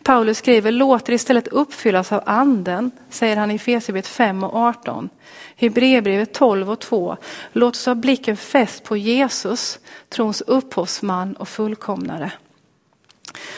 Paulus 0.02 0.38
skriver, 0.38 0.70
låt 0.70 1.08
er 1.08 1.12
istället 1.12 1.48
uppfyllas 1.48 2.12
av 2.12 2.22
anden, 2.26 2.90
säger 3.10 3.36
han 3.36 3.50
i 3.50 3.54
Efesierbrevet 3.54 4.06
5 4.06 4.44
och 4.44 4.54
18. 4.54 5.08
Hebreerbrevet 5.56 6.34
12 6.34 6.70
och 6.70 6.80
2. 6.80 7.16
Låt 7.52 7.74
oss 7.74 7.86
ha 7.86 7.94
blicken 7.94 8.36
fäst 8.36 8.84
på 8.84 8.96
Jesus, 8.96 9.78
trons 10.08 10.40
upphovsman 10.40 11.36
och 11.36 11.48
fullkomnare. 11.48 12.32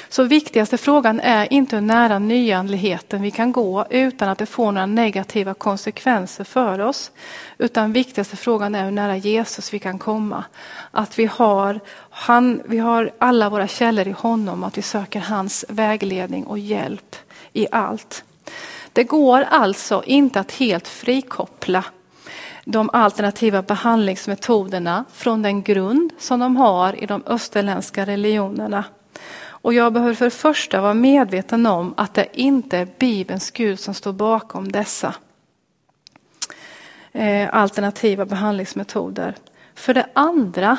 Så 0.09 0.23
viktigaste 0.23 0.79
frågan 0.79 1.21
är 1.21 1.53
inte 1.53 1.77
hur 1.77 1.83
nära 1.83 2.19
nyandligheten 2.19 3.23
vi 3.23 3.31
kan 3.31 3.53
gå 3.53 3.87
utan 3.91 4.29
att 4.29 4.39
det 4.39 4.47
får 4.47 4.73
några 4.73 4.87
negativa 4.87 5.55
konsekvenser 5.55 6.45
för 6.45 6.79
oss. 6.79 7.11
Utan 7.59 7.93
viktigaste 7.93 8.37
frågan 8.37 8.75
är 8.75 8.85
hur 8.85 8.91
nära 8.91 9.17
Jesus 9.17 9.75
vi 9.75 9.79
kan 9.79 9.99
komma. 9.99 10.45
Att 10.91 11.19
vi 11.19 11.27
har, 11.27 11.81
han, 12.11 12.63
vi 12.65 12.79
har 12.79 13.11
alla 13.19 13.51
våra 13.51 13.69
källor 13.69 14.09
i 14.09 14.13
honom, 14.13 14.65
att 14.65 14.79
vi 14.79 14.83
söker 14.83 15.21
hans 15.21 15.65
vägledning 15.69 16.45
och 16.45 16.59
hjälp 16.59 17.17
i 17.53 17.67
allt. 17.71 18.25
Det 18.93 19.05
går 19.05 19.43
alltså 19.51 20.03
inte 20.07 20.41
att 20.41 20.53
helt 20.53 20.89
frikoppla 20.89 21.85
de 22.65 22.91
alternativa 22.93 23.63
behandlingsmetoderna 23.63 25.05
från 25.13 25.43
den 25.43 25.63
grund 25.63 26.11
som 26.19 26.41
de 26.41 26.57
har 26.57 27.03
i 27.03 27.07
de 27.07 27.23
österländska 27.27 28.07
religionerna. 28.07 28.85
Och 29.62 29.75
jag 29.75 29.92
behöver 29.92 30.14
för 30.14 30.25
det 30.25 30.31
första 30.31 30.81
vara 30.81 30.94
medveten 30.94 31.66
om 31.66 31.94
att 31.96 32.14
det 32.14 32.27
inte 32.33 32.79
är 32.79 32.88
Bibelns 32.98 33.51
Gud 33.51 33.81
som 33.81 33.94
står 33.94 34.12
bakom 34.12 34.72
dessa 34.72 35.14
eh, 37.12 37.55
alternativa 37.55 38.25
behandlingsmetoder. 38.25 39.35
För 39.75 39.94
det 39.94 40.07
andra 40.12 40.77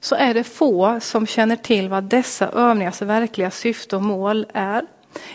så 0.00 0.14
är 0.14 0.34
det 0.34 0.44
få 0.44 1.00
som 1.00 1.26
känner 1.26 1.56
till 1.56 1.88
vad 1.88 2.04
dessa 2.04 2.48
övningars 2.48 3.02
verkliga 3.02 3.50
syfte 3.50 3.96
och 3.96 4.02
mål 4.02 4.46
är, 4.54 4.86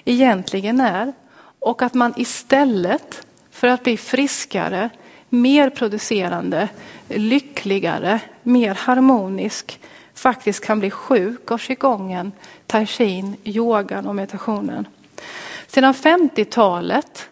egentligen 0.06 0.80
är. 0.82 1.14
Och 1.60 1.82
att 1.82 1.94
man 1.94 2.14
istället 2.18 3.28
för 3.52 3.68
att 3.68 3.84
bli 3.84 3.98
friskare, 3.98 4.90
mer 5.30 5.70
producerande, 5.70 6.70
lyckligare, 7.10 8.20
mer 8.44 8.76
harmonisk 8.76 9.80
faktiskt 10.14 10.66
kan 10.66 10.80
bli 10.80 10.92
sjuk 10.92 11.52
av 11.52 11.58
qigongen, 11.58 12.32
tai 12.68 12.86
chin, 12.86 13.36
yogan 13.44 14.08
och 14.08 14.16
meditationen. 14.16 14.88
Sedan 15.68 15.94
50-talet 15.94 17.30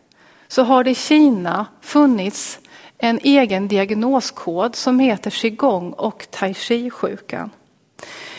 så 0.47 0.63
har 0.63 0.83
det 0.83 0.91
i 0.91 0.95
Kina 0.95 1.65
funnits 1.81 2.59
en 2.97 3.19
egen 3.23 3.67
diagnoskod 3.67 4.75
som 4.75 4.99
heter 4.99 5.31
qigong 5.31 5.93
och 5.93 6.27
tai 6.31 6.53
chi-sjukan. 6.53 7.49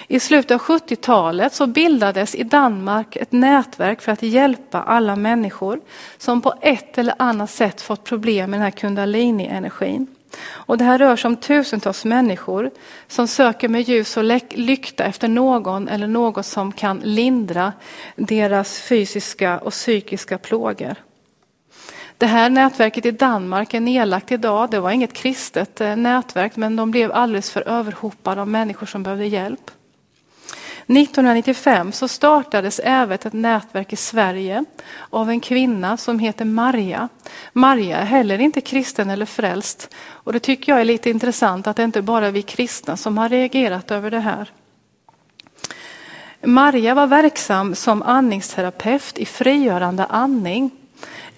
I 0.08 0.20
slutet 0.20 0.50
av 0.50 0.60
70-talet 0.60 1.54
så 1.54 1.66
bildades 1.66 2.34
i 2.34 2.42
Danmark 2.42 3.16
ett 3.16 3.32
nätverk 3.32 4.00
för 4.00 4.12
att 4.12 4.22
hjälpa 4.22 4.82
alla 4.82 5.16
människor 5.16 5.80
som 6.18 6.40
på 6.40 6.54
ett 6.60 6.98
eller 6.98 7.14
annat 7.18 7.50
sätt 7.50 7.80
fått 7.80 8.04
problem 8.04 8.50
med 8.50 8.60
den 8.60 8.64
här 8.64 8.70
kundalini-energin. 8.70 10.06
Och 10.40 10.78
det 10.78 10.84
här 10.84 10.98
rör 10.98 11.16
sig 11.16 11.28
om 11.28 11.36
tusentals 11.36 12.04
människor 12.04 12.70
som 13.08 13.28
söker 13.28 13.68
med 13.68 13.82
ljus 13.82 14.16
och 14.16 14.24
lykta 14.50 15.04
efter 15.04 15.28
någon 15.28 15.88
eller 15.88 16.06
något 16.06 16.46
som 16.46 16.72
kan 16.72 16.98
lindra 16.98 17.72
deras 18.16 18.80
fysiska 18.80 19.58
och 19.58 19.72
psykiska 19.72 20.38
plågor. 20.38 20.94
Det 22.18 22.26
här 22.26 22.50
nätverket 22.50 23.06
i 23.06 23.10
Danmark 23.10 23.74
är 23.74 23.80
nedlagt 23.80 24.32
idag. 24.32 24.70
Det 24.70 24.80
var 24.80 24.90
inget 24.90 25.12
kristet 25.12 25.80
eh, 25.80 25.96
nätverk 25.96 26.56
men 26.56 26.76
de 26.76 26.90
blev 26.90 27.12
alldeles 27.12 27.50
för 27.50 27.68
överhopade 27.68 28.40
av 28.40 28.48
människor 28.48 28.86
som 28.86 29.02
behövde 29.02 29.26
hjälp. 29.26 29.70
1995 30.96 31.92
så 31.92 32.08
startades 32.08 32.80
även 32.84 33.14
ett 33.14 33.32
nätverk 33.32 33.92
i 33.92 33.96
Sverige 33.96 34.64
av 35.10 35.30
en 35.30 35.40
kvinna 35.40 35.96
som 35.96 36.18
heter 36.18 36.44
Maria. 36.44 37.08
Maria 37.52 37.98
är 37.98 38.04
heller 38.04 38.38
inte 38.38 38.60
kristen 38.60 39.10
eller 39.10 39.26
frälst 39.26 39.94
och 40.04 40.32
det 40.32 40.40
tycker 40.40 40.72
jag 40.72 40.80
är 40.80 40.84
lite 40.84 41.10
intressant 41.10 41.66
att 41.66 41.76
det 41.76 41.84
inte 41.84 42.02
bara 42.02 42.26
är 42.26 42.32
vi 42.32 42.42
kristna 42.42 42.96
som 42.96 43.18
har 43.18 43.28
reagerat 43.28 43.90
över 43.90 44.10
det 44.10 44.20
här. 44.20 44.50
Maria 46.44 46.94
var 46.94 47.06
verksam 47.06 47.74
som 47.74 48.02
andningsterapeut 48.02 49.18
i 49.18 49.26
frigörande 49.26 50.04
andning 50.04 50.70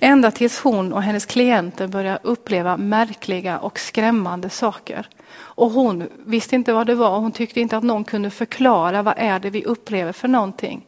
ända 0.04 0.30
tills 0.30 0.60
hon 0.60 0.92
och 0.92 1.02
hennes 1.02 1.26
klienter 1.26 1.86
började 1.86 2.18
uppleva 2.22 2.76
märkliga 2.76 3.58
och 3.58 3.78
skrämmande 3.78 4.50
saker. 4.50 5.08
Och 5.36 5.70
hon 5.70 6.08
visste 6.26 6.54
inte 6.54 6.72
vad 6.72 6.86
det 6.86 6.94
var. 6.94 7.18
Hon 7.18 7.32
tyckte 7.32 7.60
inte 7.60 7.76
att 7.76 7.84
någon 7.84 8.04
kunde 8.04 8.30
förklara 8.30 9.02
vad 9.02 9.14
är 9.16 9.38
det 9.38 9.50
vi 9.50 9.64
upplever 9.64 10.12
för 10.12 10.28
någonting. 10.28 10.86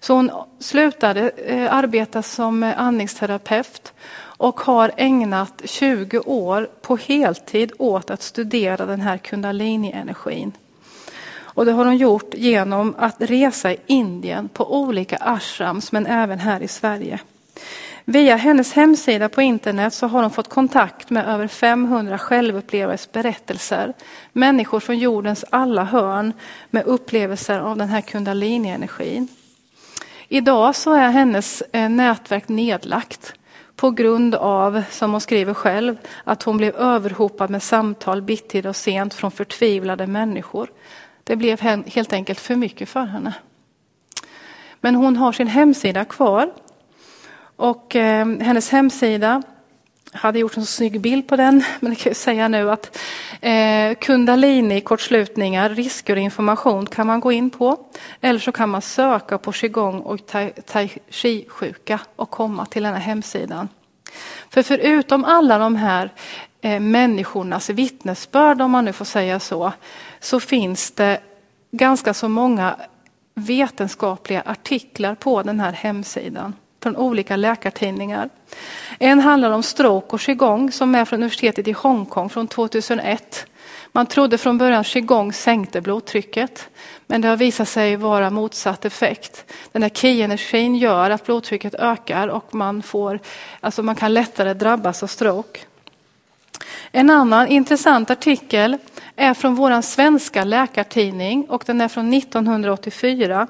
Så 0.00 0.14
hon 0.14 0.30
slutade 0.58 1.30
eh, 1.30 1.74
arbeta 1.74 2.22
som 2.22 2.62
eh, 2.62 2.80
andningsterapeut 2.80 3.92
och 4.20 4.60
har 4.60 4.92
ägnat 4.96 5.62
20 5.64 6.18
år 6.18 6.68
på 6.82 6.96
heltid 6.96 7.72
åt 7.78 8.10
att 8.10 8.22
studera 8.22 8.86
den 8.86 9.00
här 9.00 9.18
kundalini-energin. 9.18 10.52
Och 11.40 11.64
det 11.64 11.72
har 11.72 11.84
hon 11.84 11.96
gjort 11.96 12.34
genom 12.34 12.94
att 12.98 13.16
resa 13.18 13.72
i 13.72 13.76
Indien 13.86 14.48
på 14.48 14.80
olika 14.80 15.16
ashrams 15.16 15.92
men 15.92 16.06
även 16.06 16.38
här 16.38 16.62
i 16.62 16.68
Sverige. 16.68 17.20
Via 18.10 18.36
hennes 18.36 18.72
hemsida 18.72 19.28
på 19.28 19.42
internet 19.42 19.94
så 19.94 20.06
har 20.06 20.22
hon 20.22 20.30
fått 20.30 20.48
kontakt 20.48 21.10
med 21.10 21.26
över 21.26 21.48
500 21.48 22.18
självupplevares 22.18 23.12
berättelser. 23.12 23.94
Människor 24.32 24.80
från 24.80 24.98
jordens 24.98 25.44
alla 25.50 25.84
hörn 25.84 26.32
med 26.70 26.84
upplevelser 26.84 27.60
av 27.60 27.76
den 27.76 27.88
här 27.88 28.00
kundalini-energin. 28.00 29.28
Idag 30.28 30.76
så 30.76 30.94
är 30.94 31.10
hennes 31.10 31.62
eh, 31.72 31.88
nätverk 31.88 32.48
nedlagt 32.48 33.34
på 33.76 33.90
grund 33.90 34.34
av, 34.34 34.82
som 34.90 35.10
hon 35.12 35.20
skriver 35.20 35.54
själv, 35.54 35.96
att 36.24 36.42
hon 36.42 36.56
blev 36.56 36.76
överhopad 36.76 37.50
med 37.50 37.62
samtal 37.62 38.22
bittid 38.22 38.66
och 38.66 38.76
sent 38.76 39.14
från 39.14 39.30
förtvivlade 39.30 40.06
människor. 40.06 40.70
Det 41.24 41.36
blev 41.36 41.60
helt 41.86 42.12
enkelt 42.12 42.40
för 42.40 42.56
mycket 42.56 42.88
för 42.88 43.04
henne. 43.04 43.34
Men 44.80 44.94
hon 44.94 45.16
har 45.16 45.32
sin 45.32 45.48
hemsida 45.48 46.04
kvar 46.04 46.50
och 47.58 47.96
eh, 47.96 48.26
hennes 48.26 48.70
hemsida 48.70 49.42
hade 50.12 50.38
gjort 50.38 50.56
en 50.56 50.66
snygg 50.66 51.00
bild 51.00 51.28
på 51.28 51.36
den, 51.36 51.64
men 51.80 51.92
jag 51.92 51.98
kan 51.98 52.14
säga 52.14 52.48
nu 52.48 52.70
att 52.70 52.98
eh, 53.40 53.94
Kundalini 53.94 54.80
kortslutningar, 54.80 55.70
risker 55.70 56.16
och 56.16 56.22
information 56.22 56.86
kan 56.86 57.06
man 57.06 57.20
gå 57.20 57.32
in 57.32 57.50
på. 57.50 57.76
Eller 58.20 58.40
så 58.40 58.52
kan 58.52 58.68
man 58.68 58.82
söka 58.82 59.38
på 59.38 59.52
qigong 59.52 60.00
och 60.00 60.26
tai, 60.26 60.50
tai 60.50 60.90
chi-sjuka 61.08 62.00
och 62.16 62.30
komma 62.30 62.66
till 62.66 62.82
den 62.82 62.94
här 62.94 63.00
hemsidan. 63.00 63.68
För 64.50 64.62
förutom 64.62 65.24
alla 65.24 65.58
de 65.58 65.76
här 65.76 66.12
eh, 66.60 66.80
människornas 66.80 67.70
vittnesbörd, 67.70 68.60
om 68.60 68.70
man 68.70 68.84
nu 68.84 68.92
får 68.92 69.04
säga 69.04 69.40
så, 69.40 69.72
så 70.20 70.40
finns 70.40 70.90
det 70.90 71.20
ganska 71.70 72.14
så 72.14 72.28
många 72.28 72.76
vetenskapliga 73.34 74.42
artiklar 74.46 75.14
på 75.14 75.42
den 75.42 75.60
här 75.60 75.72
hemsidan 75.72 76.54
från 76.82 76.96
olika 76.96 77.36
läkartidningar. 77.36 78.28
En 78.98 79.20
handlar 79.20 79.50
om 79.50 79.62
stroke 79.62 80.14
och 80.14 80.20
qigong 80.20 80.72
som 80.72 80.94
är 80.94 81.04
från 81.04 81.18
universitetet 81.18 81.68
i 81.68 81.72
Hongkong 81.72 82.28
från 82.28 82.48
2001. 82.48 83.46
Man 83.92 84.06
trodde 84.06 84.38
från 84.38 84.58
början 84.58 84.84
qigong 84.84 85.32
sänkte 85.32 85.80
blodtrycket, 85.80 86.68
men 87.06 87.20
det 87.20 87.28
har 87.28 87.36
visat 87.36 87.68
sig 87.68 87.96
vara 87.96 88.30
motsatt 88.30 88.84
effekt. 88.84 89.44
Den 89.72 89.82
här 89.82 89.88
ki-energin 89.88 90.76
gör 90.76 91.10
att 91.10 91.24
blodtrycket 91.26 91.74
ökar 91.74 92.28
och 92.28 92.54
man, 92.54 92.82
får, 92.82 93.20
alltså 93.60 93.82
man 93.82 93.94
kan 93.94 94.14
lättare 94.14 94.54
drabbas 94.54 95.02
av 95.02 95.06
stroke. 95.06 95.60
En 96.92 97.10
annan 97.10 97.48
intressant 97.48 98.10
artikel 98.10 98.78
är 99.18 99.34
från 99.34 99.54
vår 99.54 99.82
svenska 99.82 100.44
läkartidning 100.44 101.46
och 101.48 101.62
den 101.66 101.80
är 101.80 101.88
från 101.88 102.14
1984. 102.14 103.48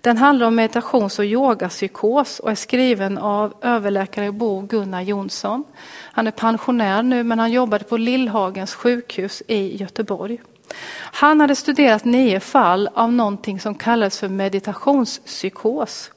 Den 0.00 0.16
handlar 0.16 0.46
om 0.46 0.54
meditations 0.54 1.18
och 1.18 1.24
yogapsykos 1.24 2.38
och 2.38 2.50
är 2.50 2.54
skriven 2.54 3.18
av 3.18 3.54
överläkare 3.62 4.32
Bo 4.32 4.60
Gunnar 4.60 5.02
Jonsson. 5.02 5.64
Han 6.12 6.26
är 6.26 6.30
pensionär 6.30 7.02
nu 7.02 7.22
men 7.22 7.38
han 7.38 7.52
jobbade 7.52 7.84
på 7.84 7.96
Lillhagens 7.96 8.74
sjukhus 8.74 9.42
i 9.46 9.76
Göteborg. 9.76 10.40
Han 11.00 11.40
hade 11.40 11.56
studerat 11.56 12.04
nio 12.04 12.40
fall 12.40 12.88
av 12.94 13.12
någonting 13.12 13.60
som 13.60 13.74
kallas 13.74 14.18
för 14.18 14.28
meditationspsykos. 14.28 16.10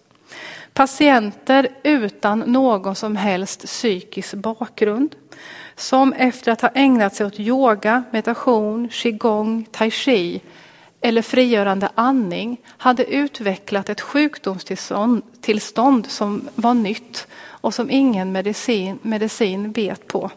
Patienter 0.74 1.68
utan 1.84 2.40
någon 2.40 2.96
som 2.96 3.16
helst 3.16 3.66
psykisk 3.66 4.34
bakgrund 4.34 5.16
som 5.82 6.14
efter 6.14 6.52
att 6.52 6.62
ha 6.62 6.70
ägnat 6.74 7.16
sig 7.16 7.26
åt 7.26 7.40
yoga, 7.40 8.04
meditation, 8.12 8.90
qigong, 8.90 9.66
tai 9.72 9.92
chi 9.92 10.42
eller 11.02 11.22
frigörande 11.22 11.90
andning 11.96 12.58
hade 12.78 13.06
utvecklat 13.06 13.90
ett 13.90 14.02
sjukdomstillstånd 14.02 16.08
som 16.08 16.50
var 16.56 16.74
nytt 16.74 17.28
och 17.44 17.74
som 17.74 17.90
ingen 17.90 18.32
medicin, 18.32 19.00
medicin 19.02 19.72
vet 19.72 20.08
på. 20.08 20.32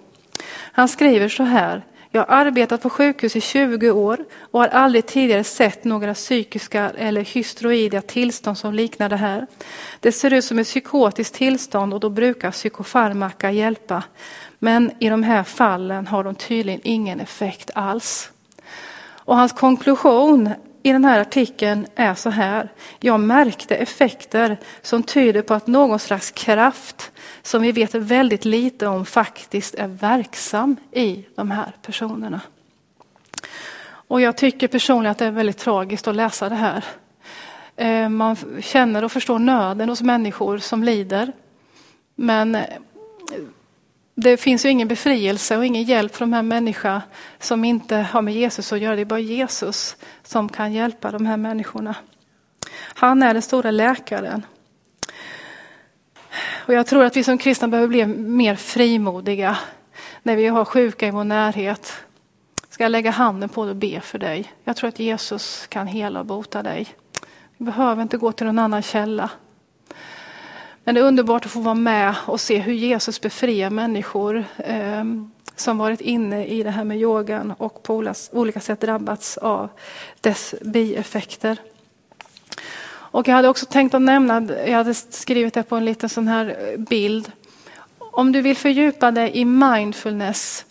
Han 0.73 0.89
skriver 0.89 1.29
så 1.29 1.43
här. 1.43 1.83
Jag 2.17 2.27
har 2.27 2.37
arbetat 2.37 2.83
på 2.83 2.91
sjukhus 2.91 3.37
i 3.37 3.41
20 3.41 3.91
år 3.91 4.25
och 4.51 4.61
har 4.61 4.69
aldrig 4.69 5.07
tidigare 5.07 5.45
sett 5.45 5.85
några 5.85 6.15
psykiska 6.15 6.91
eller 6.91 7.21
hysteroida 7.21 8.01
tillstånd 8.01 8.59
som 8.59 8.75
liknar 8.75 9.09
det 9.09 9.17
här. 9.17 9.47
Det 10.01 10.13
ser 10.13 10.33
ut 10.33 10.45
som 10.45 10.59
ett 10.59 10.67
psykotiskt 10.67 11.35
tillstånd 11.35 11.95
och 11.95 12.01
då 12.01 12.11
brukar 12.11 12.51
psykofarmaka 12.51 13.51
hjälpa. 13.51 14.03
Men 14.59 14.93
i 14.99 15.09
de 15.09 15.23
här 15.23 15.43
fallen 15.43 16.07
har 16.07 16.25
de 16.25 16.35
tydligen 16.35 16.81
ingen 16.85 17.21
effekt 17.21 17.71
alls. 17.75 18.31
Och 18.99 19.37
hans 19.37 19.53
konklusion 19.53 20.51
i 20.87 20.93
den 20.93 21.05
här 21.05 21.21
artikeln 21.21 21.87
är 21.95 22.15
så 22.15 22.31
här. 22.31 22.73
Jag 23.01 23.21
märkte 23.21 23.77
effekter 23.77 24.57
som 24.83 25.03
tyder 25.03 25.43
på 25.43 25.55
att 25.55 25.67
någon 25.67 25.99
slags 25.99 26.31
kraft 26.31 27.13
som 27.43 27.63
vi 27.63 27.73
vet 27.73 27.95
väldigt 27.95 28.45
lite 28.45 28.87
om 28.87 29.07
faktiskt 29.07 29.75
är 29.75 29.89
verksam 29.89 30.77
i 30.93 31.25
de 31.35 31.51
här 31.51 31.73
personerna. 31.83 32.41
Och 33.85 34.21
jag 34.21 34.37
tycker 34.37 34.69
personligen 34.69 35.11
att 35.11 35.19
det 35.19 35.25
är 35.25 35.31
väldigt 35.31 35.59
tragiskt 35.59 36.09
att 36.09 36.17
läsa 36.17 36.49
det 36.49 36.55
här. 36.55 36.85
Eh, 37.77 38.09
man 38.09 38.37
känner 38.61 39.05
och 39.05 39.13
förstår 39.13 39.39
nöden 39.39 39.89
hos 39.89 40.03
människor 40.03 40.59
som 40.59 40.85
lider. 40.85 41.33
Men 42.15 42.55
eh, 42.55 42.65
det 44.15 44.37
finns 44.37 44.65
ju 44.65 44.69
ingen 44.69 44.89
befrielse 44.89 45.57
och 45.57 45.67
ingen 45.67 45.83
hjälp 45.83 46.17
för 46.17 46.21
de 46.21 46.33
här 46.33 46.43
människorna 46.43 47.03
som 47.39 47.65
inte 47.65 47.97
har 47.97 48.23
med 48.23 48.35
Jesus 48.35 48.73
att 48.73 48.81
göra. 48.81 48.97
Det 48.97 49.03
är 49.03 49.07
bara 49.07 49.21
Jesus 49.21 49.97
som 50.23 50.49
kan 50.49 50.73
hjälpa 50.73 51.11
de 51.11 51.27
här 51.27 51.37
människorna. 51.37 51.95
Han 52.95 53.23
är 53.23 53.33
den 53.33 53.43
stora 53.43 53.71
läkaren. 53.71 54.47
Och 56.67 56.75
jag 56.75 56.87
tror 56.87 57.05
att 57.05 57.17
vi 57.17 57.25
som 57.25 57.39
kristna 57.39 57.69
behöver 57.69 57.89
bli 57.89 58.07
mer 58.07 58.57
frimodiga 58.57 59.59
när 60.23 60.37
vi 60.37 60.47
har 60.47 60.65
sjuka 60.65 61.07
i 61.07 61.11
vår 61.11 61.25
närhet. 61.25 61.93
Ska 62.71 62.85
jag 62.85 62.93
lägga 62.93 63.11
handen 63.11 63.49
på 63.49 63.65
dig 63.65 63.71
och 63.71 63.77
be 63.77 64.01
för 64.01 64.19
dig? 64.19 64.53
Jag 64.65 64.77
tror 64.77 64.89
att 64.89 64.99
Jesus 64.99 65.67
kan 65.67 65.87
hela 65.87 66.21
och 66.21 66.27
bota 66.27 66.63
dig. 66.63 66.87
Vi 67.57 67.65
behöver 67.65 68.03
inte 68.03 68.17
gå 68.17 68.33
till 68.33 68.47
någon 68.47 68.59
annan 68.59 68.83
källa. 68.83 69.31
Men 70.85 70.95
det 70.95 71.01
är 71.01 71.05
underbart 71.05 71.47
att 71.47 71.53
få 71.53 71.61
vara 71.61 71.75
med 71.75 72.15
och 72.27 72.41
se 72.41 72.59
hur 72.59 72.73
Jesus 72.73 73.21
befriar 73.21 73.71
människor 73.71 74.45
eh, 74.57 75.05
som 75.57 75.79
varit 75.79 76.01
inne 76.01 76.47
i 76.47 76.63
det 76.63 76.71
här 76.71 76.85
med 76.85 77.01
yogan 77.01 77.55
och 77.59 77.83
på 77.83 78.15
olika 78.33 78.61
sätt 78.61 78.81
drabbats 78.81 79.37
av 79.39 79.69
dess 80.21 80.55
bieffekter. 80.63 81.59
Och 82.87 83.29
jag 83.29 83.35
hade 83.35 83.49
också 83.49 83.67
tänkt 83.67 83.95
att 83.95 84.03
nämna, 84.03 84.49
jag 84.67 84.77
hade 84.77 84.95
skrivit 84.95 85.55
det 85.55 85.63
på 85.63 85.77
en 85.77 85.85
liten 85.85 86.09
sån 86.09 86.29
här 86.29 86.77
bild. 86.79 87.33
Om 87.99 88.33
du 88.33 88.41
vill 88.41 88.57
fördjupa 88.57 89.11
dig 89.11 89.31
i 89.35 89.45
mindfulness, 89.45 90.65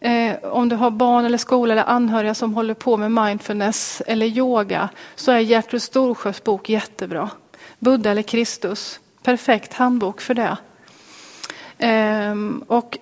eh, 0.00 0.36
om 0.42 0.68
du 0.68 0.76
har 0.76 0.90
barn 0.90 1.24
eller 1.24 1.38
skola 1.38 1.72
eller 1.72 1.84
anhöriga 1.84 2.34
som 2.34 2.54
håller 2.54 2.74
på 2.74 2.96
med 2.96 3.12
mindfulness 3.12 4.02
eller 4.06 4.26
yoga, 4.26 4.88
så 5.14 5.32
är 5.32 5.38
Gertrud 5.38 5.82
Storsjös 5.82 6.44
bok 6.44 6.68
jättebra. 6.68 7.30
Buddha 7.78 8.10
eller 8.10 8.22
Kristus 8.22 9.00
perfekt 9.22 9.72
handbok 9.72 10.20
för 10.20 10.34
det. 10.34 10.56
Ehm, 11.78 12.64
och 12.66 12.98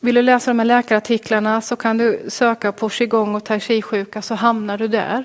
vill 0.00 0.14
du 0.14 0.22
läsa 0.22 0.50
de 0.50 0.58
här 0.58 0.66
läkarartiklarna 0.66 1.60
så 1.60 1.76
kan 1.76 1.98
du 1.98 2.24
söka 2.28 2.72
på 2.72 2.88
qigong 2.88 3.34
och 3.34 3.44
tai 3.44 3.60
chi-sjuka 3.60 4.22
så 4.22 4.34
hamnar 4.34 4.78
du 4.78 4.88
där. 4.88 5.24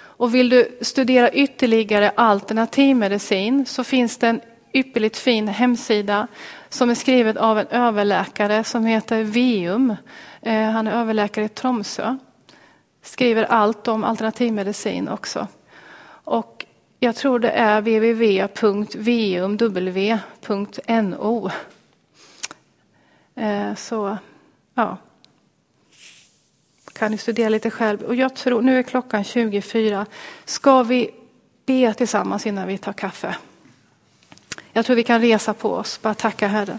Och 0.00 0.34
vill 0.34 0.48
du 0.48 0.78
studera 0.80 1.32
ytterligare 1.32 2.12
alternativmedicin 2.14 3.66
så 3.66 3.84
finns 3.84 4.18
det 4.18 4.28
en 4.28 4.40
ypperligt 4.72 5.16
fin 5.16 5.48
hemsida 5.48 6.26
som 6.68 6.90
är 6.90 6.94
skriven 6.94 7.38
av 7.38 7.58
en 7.58 7.66
överläkare 7.66 8.64
som 8.64 8.86
heter 8.86 9.22
Vium. 9.22 9.96
Ehm, 10.42 10.72
han 10.72 10.86
är 10.86 10.92
överläkare 10.92 11.44
i 11.44 11.48
Tromsö. 11.48 12.16
Skriver 13.02 13.44
allt 13.44 13.88
om 13.88 14.04
alternativmedicin 14.04 15.08
också. 15.08 15.46
Och 16.24 16.61
jag 17.04 17.16
tror 17.16 17.38
det 17.38 17.50
är 17.50 17.80
www.vumw.no. 17.80 18.70
Eh, 23.34 23.74
så 23.74 24.16
ja, 24.74 24.96
kan 26.92 27.10
ni 27.10 27.18
studera 27.18 27.48
lite 27.48 27.70
själv. 27.70 28.02
Och 28.02 28.14
jag 28.14 28.34
tror, 28.34 28.62
nu 28.62 28.78
är 28.78 28.82
klockan 28.82 29.24
24. 29.24 30.06
Ska 30.44 30.82
vi 30.82 31.10
be 31.66 31.94
tillsammans 31.94 32.46
innan 32.46 32.68
vi 32.68 32.78
tar 32.78 32.92
kaffe? 32.92 33.36
Jag 34.72 34.86
tror 34.86 34.96
vi 34.96 35.04
kan 35.04 35.20
resa 35.20 35.54
på 35.54 35.72
oss, 35.72 36.02
bara 36.02 36.14
tacka 36.14 36.48
Herren. 36.48 36.78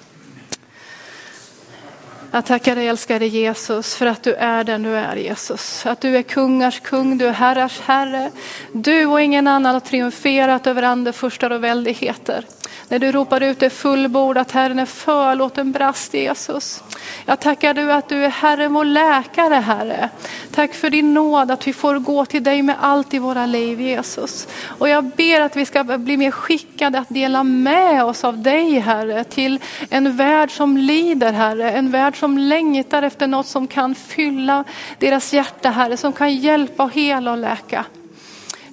Jag 2.33 2.45
tackar 2.45 2.75
dig 2.75 2.87
älskade 2.87 3.25
Jesus 3.25 3.95
för 3.95 4.05
att 4.05 4.23
du 4.23 4.33
är 4.33 4.63
den 4.63 4.83
du 4.83 4.89
är 4.89 5.15
Jesus. 5.15 5.85
Att 5.85 6.01
du 6.01 6.17
är 6.17 6.21
kungars 6.21 6.79
kung, 6.79 7.17
du 7.17 7.27
är 7.27 7.31
herrars 7.31 7.79
herre. 7.79 8.31
Du 8.71 9.05
och 9.05 9.21
ingen 9.21 9.47
annan 9.47 9.73
har 9.73 9.79
triumferat 9.79 10.67
över 10.67 10.83
andefurstar 10.83 11.49
och 11.49 11.63
väldigheter. 11.63 12.45
När 12.89 12.99
du 12.99 13.11
ropar 13.11 13.41
ut 13.41 13.59
det 13.59 13.69
fullbordat, 13.69 14.51
Herren 14.51 14.79
är 14.79 14.85
förlåten, 14.85 15.71
brast 15.71 16.13
Jesus. 16.13 16.83
Jag 17.25 17.39
tackar 17.39 17.73
du 17.73 17.91
att 17.91 18.09
du 18.09 18.25
är 18.25 18.29
Herren 18.29 18.73
vår 18.73 18.85
läkare 18.85 19.55
Herre. 19.55 20.09
Tack 20.51 20.73
för 20.73 20.89
din 20.89 21.13
nåd 21.13 21.51
att 21.51 21.67
vi 21.67 21.73
får 21.73 21.99
gå 21.99 22.25
till 22.25 22.43
dig 22.43 22.61
med 22.61 22.75
allt 22.81 23.13
i 23.13 23.19
våra 23.19 23.45
liv 23.45 23.81
Jesus. 23.81 24.47
Och 24.65 24.89
jag 24.89 25.03
ber 25.03 25.41
att 25.41 25.55
vi 25.55 25.65
ska 25.65 25.83
bli 25.83 26.17
mer 26.17 26.31
skickade 26.31 26.99
att 26.99 27.09
dela 27.09 27.43
med 27.43 28.03
oss 28.03 28.23
av 28.23 28.41
dig 28.41 28.79
Herre 28.79 29.23
till 29.23 29.59
en 29.89 30.17
värld 30.17 30.51
som 30.51 30.77
lider 30.77 31.31
Herre. 31.31 31.71
En 31.71 31.91
värld 31.91 32.19
som 32.19 32.37
längtar 32.37 33.03
efter 33.03 33.27
något 33.27 33.47
som 33.47 33.67
kan 33.67 33.95
fylla 33.95 34.63
deras 34.99 35.33
hjärta 35.33 35.69
Herre. 35.69 35.97
Som 35.97 36.13
kan 36.13 36.35
hjälpa 36.35 36.83
och 36.83 36.93
hela 36.93 37.31
och 37.31 37.37
läka. 37.37 37.85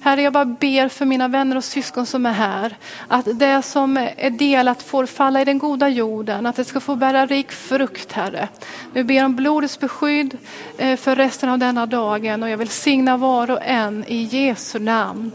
Herre, 0.03 0.21
jag 0.21 0.33
bara 0.33 0.45
ber 0.45 0.87
för 0.87 1.05
mina 1.05 1.27
vänner 1.27 1.55
och 1.55 1.63
syskon 1.63 2.05
som 2.05 2.25
är 2.25 2.31
här, 2.31 2.77
att 3.07 3.39
det 3.39 3.61
som 3.61 3.97
är 3.97 4.29
delat 4.29 4.83
får 4.83 5.05
falla 5.05 5.41
i 5.41 5.45
den 5.45 5.57
goda 5.57 5.89
jorden, 5.89 6.45
att 6.45 6.55
det 6.55 6.63
ska 6.63 6.79
få 6.79 6.95
bära 6.95 7.25
rik 7.25 7.51
frukt, 7.51 8.11
Herre. 8.11 8.47
Vi 8.93 9.03
ber 9.03 9.25
om 9.25 9.35
blodets 9.35 9.79
beskydd 9.79 10.37
eh, 10.77 10.97
för 10.97 11.15
resten 11.15 11.49
av 11.49 11.59
denna 11.59 11.85
dagen 11.85 12.43
och 12.43 12.49
jag 12.49 12.57
vill 12.57 12.69
signa 12.69 13.17
var 13.17 13.51
och 13.51 13.59
en 13.61 14.05
i 14.07 14.23
Jesu 14.23 14.79
namn. 14.79 15.31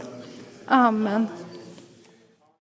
Amen. 0.65 1.27